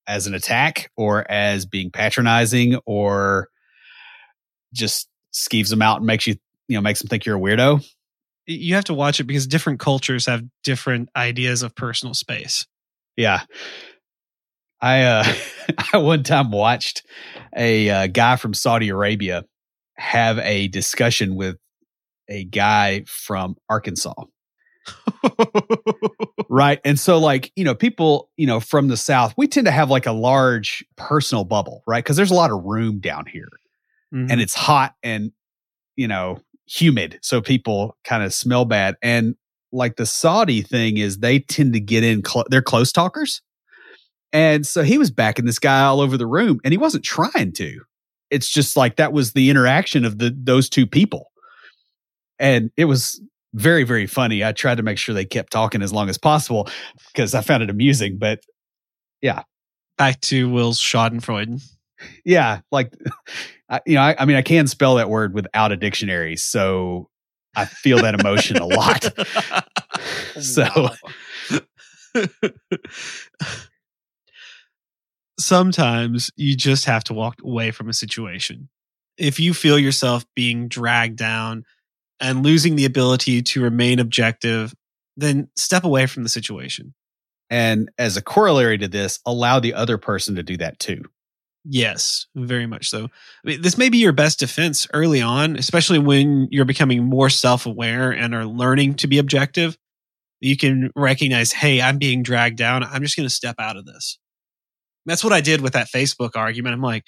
[0.06, 3.48] as an attack or as being patronizing or
[4.74, 6.36] just skeeves them out and makes you,
[6.68, 7.84] you know, makes them think you're a weirdo.
[8.46, 12.66] You have to watch it because different cultures have different ideas of personal space.
[13.16, 13.42] Yeah.
[14.80, 15.24] I uh,
[15.92, 17.04] I one time watched
[17.56, 19.44] a uh, guy from Saudi Arabia
[19.96, 21.56] have a discussion with
[22.28, 24.14] a guy from Arkansas.
[26.48, 26.80] right.
[26.84, 29.90] And so, like, you know, people, you know, from the South, we tend to have
[29.90, 32.02] like a large personal bubble, right?
[32.02, 33.48] Because there's a lot of room down here
[34.14, 34.30] mm-hmm.
[34.30, 35.32] and it's hot and,
[35.96, 37.18] you know, humid.
[37.22, 38.96] So people kind of smell bad.
[39.02, 39.34] And
[39.72, 43.42] like the Saudi thing is they tend to get in, cl- they're close talkers.
[44.32, 47.52] And so he was backing this guy all over the room and he wasn't trying
[47.52, 47.80] to.
[48.30, 51.30] It's just like that was the interaction of the those two people.
[52.38, 53.20] And it was
[53.54, 54.44] very, very funny.
[54.44, 56.68] I tried to make sure they kept talking as long as possible
[57.12, 58.18] because I found it amusing.
[58.18, 58.40] But
[59.22, 59.42] yeah.
[59.96, 61.60] Back to Will's Schadenfreude.
[62.24, 62.60] Yeah.
[62.70, 62.92] Like,
[63.68, 66.36] I, you know, I, I mean, I can spell that word without a dictionary.
[66.36, 67.08] So
[67.56, 69.04] I feel that emotion a lot.
[70.40, 70.90] so
[75.38, 78.68] sometimes you just have to walk away from a situation.
[79.16, 81.64] If you feel yourself being dragged down
[82.20, 84.74] and losing the ability to remain objective,
[85.16, 86.94] then step away from the situation.
[87.50, 91.02] And as a corollary to this, allow the other person to do that too.
[91.64, 93.04] Yes, very much so.
[93.04, 93.08] I
[93.48, 97.66] mean, this may be your best defense early on, especially when you're becoming more self
[97.66, 99.76] aware and are learning to be objective.
[100.40, 102.84] You can recognize, hey, I'm being dragged down.
[102.84, 104.18] I'm just going to step out of this.
[105.08, 106.74] That's what I did with that Facebook argument.
[106.74, 107.04] I'm like,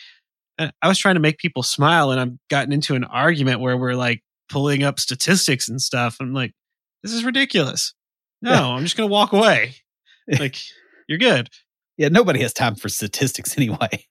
[0.59, 3.76] uh, I was trying to make people smile, and I've gotten into an argument where
[3.76, 6.16] we're like pulling up statistics and stuff.
[6.20, 6.53] I'm like,
[7.03, 7.94] this is ridiculous.
[8.42, 8.66] No, yeah.
[8.66, 9.76] I'm just going to walk away.
[10.38, 10.59] Like,
[11.09, 11.48] you're good.
[11.96, 14.07] Yeah, nobody has time for statistics anyway.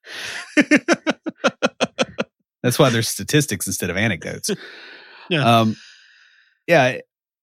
[2.61, 4.49] That's why there's statistics instead of anecdotes.
[5.29, 5.59] Yeah.
[5.59, 5.75] Um,
[6.65, 7.01] yeah,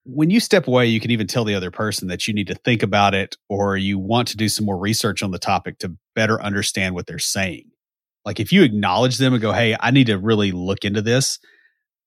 [0.09, 2.55] when you step away, you can even tell the other person that you need to
[2.55, 5.97] think about it or you want to do some more research on the topic to
[6.15, 7.71] better understand what they're saying.
[8.25, 11.41] Like if you acknowledge them and go, Hey, I need to really look into this,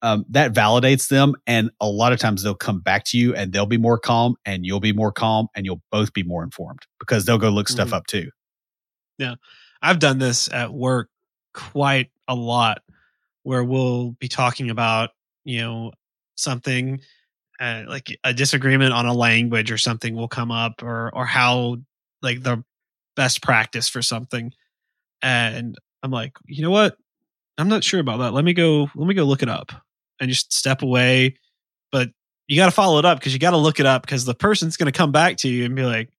[0.01, 1.35] um, that validates them.
[1.45, 4.35] And a lot of times they'll come back to you and they'll be more calm
[4.45, 7.67] and you'll be more calm and you'll both be more informed because they'll go look
[7.67, 7.73] mm-hmm.
[7.73, 8.29] stuff up too.
[9.17, 9.35] Yeah.
[9.81, 11.09] I've done this at work
[11.53, 12.81] quite a lot
[13.43, 15.09] where we'll be talking about,
[15.43, 15.91] you know,
[16.37, 17.01] something
[17.59, 21.77] uh, like a disagreement on a language or something will come up or or how
[22.21, 22.63] like the
[23.15, 24.53] best practice for something.
[25.21, 26.97] And i'm like you know what?
[27.57, 28.33] I'm not sure about that.
[28.33, 29.71] Let me go let me go look it up
[30.19, 31.35] and just step away.
[31.91, 32.09] But
[32.47, 34.33] you got to follow it up because you got to look it up because the
[34.33, 36.09] person's going to come back to you and be like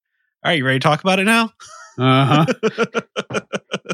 [0.44, 1.50] all right you ready to talk about it now?
[1.98, 2.46] Uh-huh.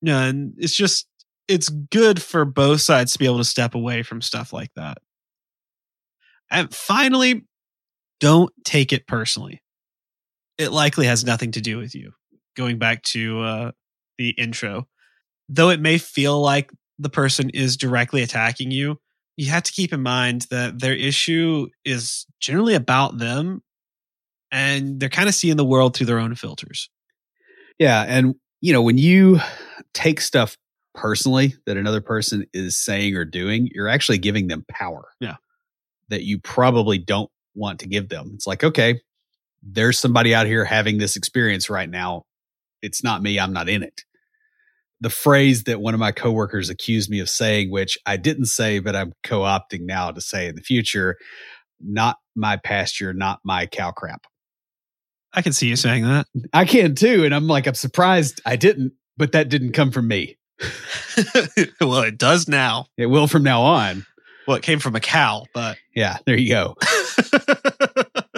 [0.00, 1.06] Yeah and it's just
[1.48, 4.98] it's good for both sides to be able to step away from stuff like that
[6.50, 7.44] and finally,
[8.20, 9.62] don't take it personally.
[10.56, 12.12] It likely has nothing to do with you.
[12.56, 13.70] Going back to uh,
[14.16, 14.88] the intro,
[15.48, 18.98] though it may feel like the person is directly attacking you,
[19.36, 23.62] you have to keep in mind that their issue is generally about them
[24.50, 26.90] and they're kind of seeing the world through their own filters.
[27.78, 28.02] Yeah.
[28.02, 29.38] And, you know, when you
[29.94, 30.56] take stuff
[30.94, 35.10] personally that another person is saying or doing, you're actually giving them power.
[35.20, 35.36] Yeah
[36.08, 38.32] that you probably don't want to give them.
[38.34, 39.00] It's like, okay,
[39.62, 42.24] there's somebody out here having this experience right now.
[42.82, 44.02] It's not me, I'm not in it.
[45.00, 48.78] The phrase that one of my coworkers accused me of saying, which I didn't say,
[48.80, 51.16] but I'm co opting now to say in the future,
[51.80, 54.22] not my pasture, not my cow crap.
[55.32, 56.26] I can see you saying that.
[56.52, 57.24] I can too.
[57.24, 60.36] And I'm like, I'm surprised I didn't, but that didn't come from me.
[61.80, 62.86] well, it does now.
[62.96, 64.04] It will from now on
[64.48, 66.74] well, it came from a cow, but yeah, there you go.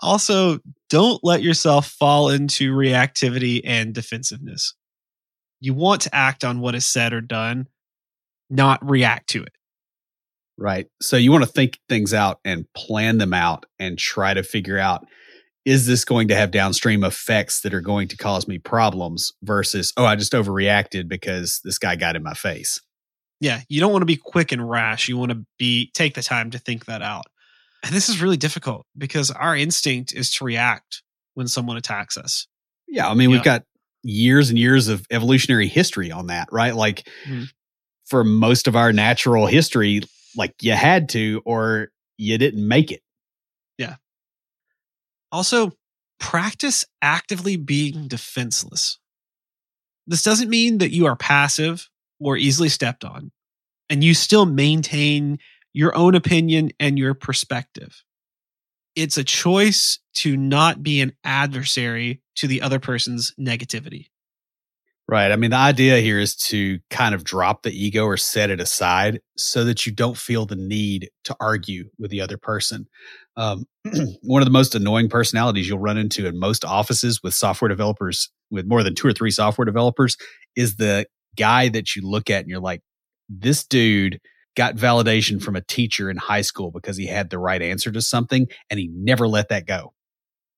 [0.00, 0.58] also,
[0.90, 4.74] don't let yourself fall into reactivity and defensiveness.
[5.60, 7.68] You want to act on what is said or done,
[8.50, 9.52] not react to it.
[10.56, 10.88] Right.
[11.00, 14.80] So you want to think things out and plan them out and try to figure
[14.80, 15.06] out
[15.64, 19.92] is this going to have downstream effects that are going to cause me problems versus,
[19.96, 22.80] oh, I just overreacted because this guy got in my face.
[23.40, 25.08] Yeah, you don't want to be quick and rash.
[25.08, 27.26] You want to be take the time to think that out.
[27.84, 31.02] And this is really difficult because our instinct is to react
[31.34, 32.48] when someone attacks us.
[32.88, 33.64] Yeah, I mean, we've got
[34.02, 36.74] years and years of evolutionary history on that, right?
[36.74, 37.44] Like mm-hmm.
[38.06, 40.00] for most of our natural history,
[40.36, 43.02] like you had to or you didn't make it.
[43.76, 43.96] Yeah.
[45.30, 45.72] Also,
[46.18, 48.98] practice actively being defenseless.
[50.06, 51.88] This doesn't mean that you are passive
[52.20, 53.30] or easily stepped on,
[53.88, 55.38] and you still maintain
[55.72, 58.02] your own opinion and your perspective.
[58.96, 64.06] It's a choice to not be an adversary to the other person's negativity.
[65.10, 65.32] Right.
[65.32, 68.60] I mean, the idea here is to kind of drop the ego or set it
[68.60, 72.86] aside so that you don't feel the need to argue with the other person.
[73.34, 73.64] Um,
[74.22, 78.30] one of the most annoying personalities you'll run into in most offices with software developers,
[78.50, 80.18] with more than two or three software developers,
[80.56, 81.06] is the
[81.38, 82.82] guy that you look at and you're like,
[83.28, 84.20] this dude
[84.56, 88.02] got validation from a teacher in high school because he had the right answer to
[88.02, 89.92] something and he never let that go.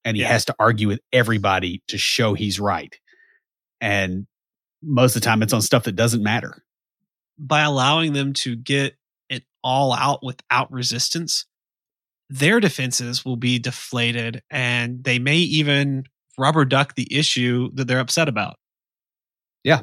[0.04, 0.30] And he yeah.
[0.30, 2.98] has to argue with everybody to show he's right.
[3.80, 4.26] And
[4.82, 6.62] most of the time it's on stuff that doesn't matter.
[7.38, 8.94] By allowing them to get
[9.28, 11.44] it all out without resistance,
[12.30, 16.04] their defenses will be deflated and they may even
[16.38, 18.56] rubber duck the issue that they're upset about.
[19.62, 19.82] Yeah.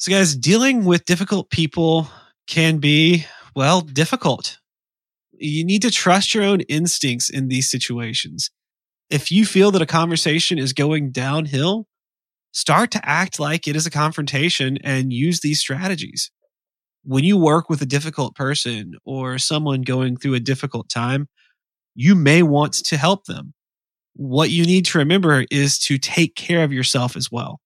[0.00, 2.08] So, guys, dealing with difficult people
[2.46, 4.58] can be, well, difficult.
[5.32, 8.50] You need to trust your own instincts in these situations.
[9.10, 11.86] If you feel that a conversation is going downhill,
[12.50, 16.30] start to act like it is a confrontation and use these strategies.
[17.04, 21.28] When you work with a difficult person or someone going through a difficult time,
[21.94, 23.52] you may want to help them.
[24.14, 27.60] What you need to remember is to take care of yourself as well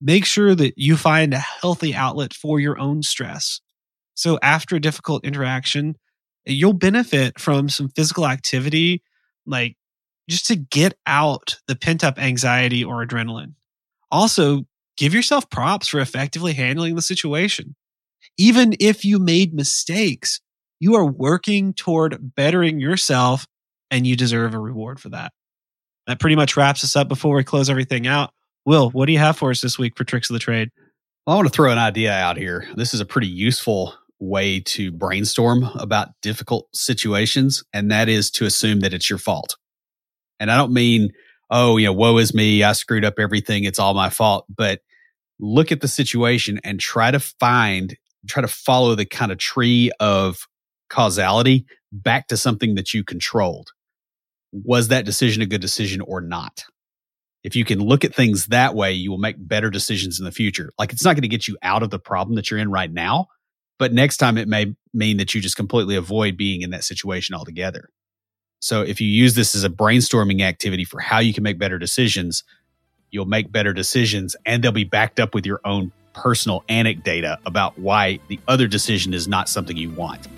[0.00, 3.60] make sure that you find a healthy outlet for your own stress.
[4.14, 5.96] So after a difficult interaction,
[6.44, 9.02] you'll benefit from some physical activity,
[9.46, 9.76] like
[10.28, 13.54] just to get out the pent up anxiety or adrenaline.
[14.10, 14.64] Also,
[14.96, 17.74] give yourself props for effectively handling the situation.
[18.36, 20.40] Even if you made mistakes,
[20.78, 23.46] you are working toward bettering yourself
[23.90, 25.32] and you deserve a reward for that.
[26.06, 28.32] That pretty much wraps us up before we close everything out.
[28.66, 30.70] Will, what do you have for us this week for tricks of the trade?
[31.26, 32.68] Well, I want to throw an idea out here.
[32.76, 38.44] This is a pretty useful way to brainstorm about difficult situations, and that is to
[38.44, 39.56] assume that it's your fault.
[40.38, 41.10] And I don't mean,
[41.50, 42.62] oh, you know, woe is me.
[42.62, 43.64] I screwed up everything.
[43.64, 44.46] It's all my fault.
[44.54, 44.80] But
[45.38, 47.96] look at the situation and try to find,
[48.28, 50.46] try to follow the kind of tree of
[50.88, 53.70] causality back to something that you controlled.
[54.52, 56.64] Was that decision a good decision or not?
[57.42, 60.32] If you can look at things that way, you will make better decisions in the
[60.32, 60.70] future.
[60.78, 62.92] Like it's not going to get you out of the problem that you're in right
[62.92, 63.28] now,
[63.78, 67.34] but next time it may mean that you just completely avoid being in that situation
[67.34, 67.88] altogether.
[68.60, 71.78] So if you use this as a brainstorming activity for how you can make better
[71.78, 72.44] decisions,
[73.10, 77.78] you'll make better decisions and they'll be backed up with your own personal anecdata about
[77.78, 80.28] why the other decision is not something you want.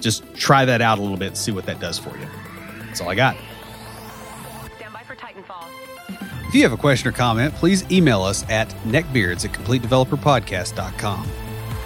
[0.00, 2.26] Just try that out a little bit see what that does for you.
[2.86, 3.36] That's all I got.
[6.54, 11.28] If you have a question or comment, please email us at neckbeards at completedeveloperpodcast.com.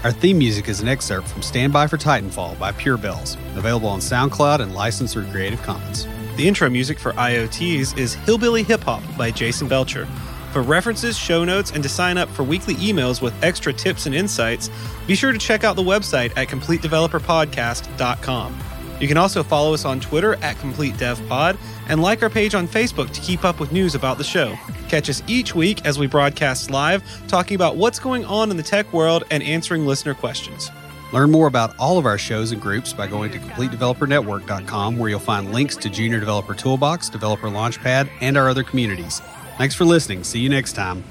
[0.05, 3.89] Our theme music is an excerpt from Stand By for Titanfall by Pure Bells, available
[3.89, 6.07] on SoundCloud and licensed through Creative Commons.
[6.37, 10.05] The intro music for IoTs is Hillbilly Hip Hop by Jason Belcher.
[10.53, 14.15] For references, show notes, and to sign up for weekly emails with extra tips and
[14.15, 14.69] insights,
[15.07, 18.68] be sure to check out the website at CompleteDeveloperPodcast.com.
[19.01, 21.57] You can also follow us on Twitter at CompleteDevPod
[21.89, 24.57] and like our page on Facebook to keep up with news about the show.
[24.89, 28.63] Catch us each week as we broadcast live, talking about what's going on in the
[28.63, 30.71] tech world and answering listener questions.
[31.13, 35.21] Learn more about all of our shows and groups by going to CompleteDeveloperNetwork.com, where you'll
[35.21, 39.21] find links to Junior Developer Toolbox, Developer Launchpad, and our other communities.
[39.57, 40.23] Thanks for listening.
[40.23, 41.03] See you next time.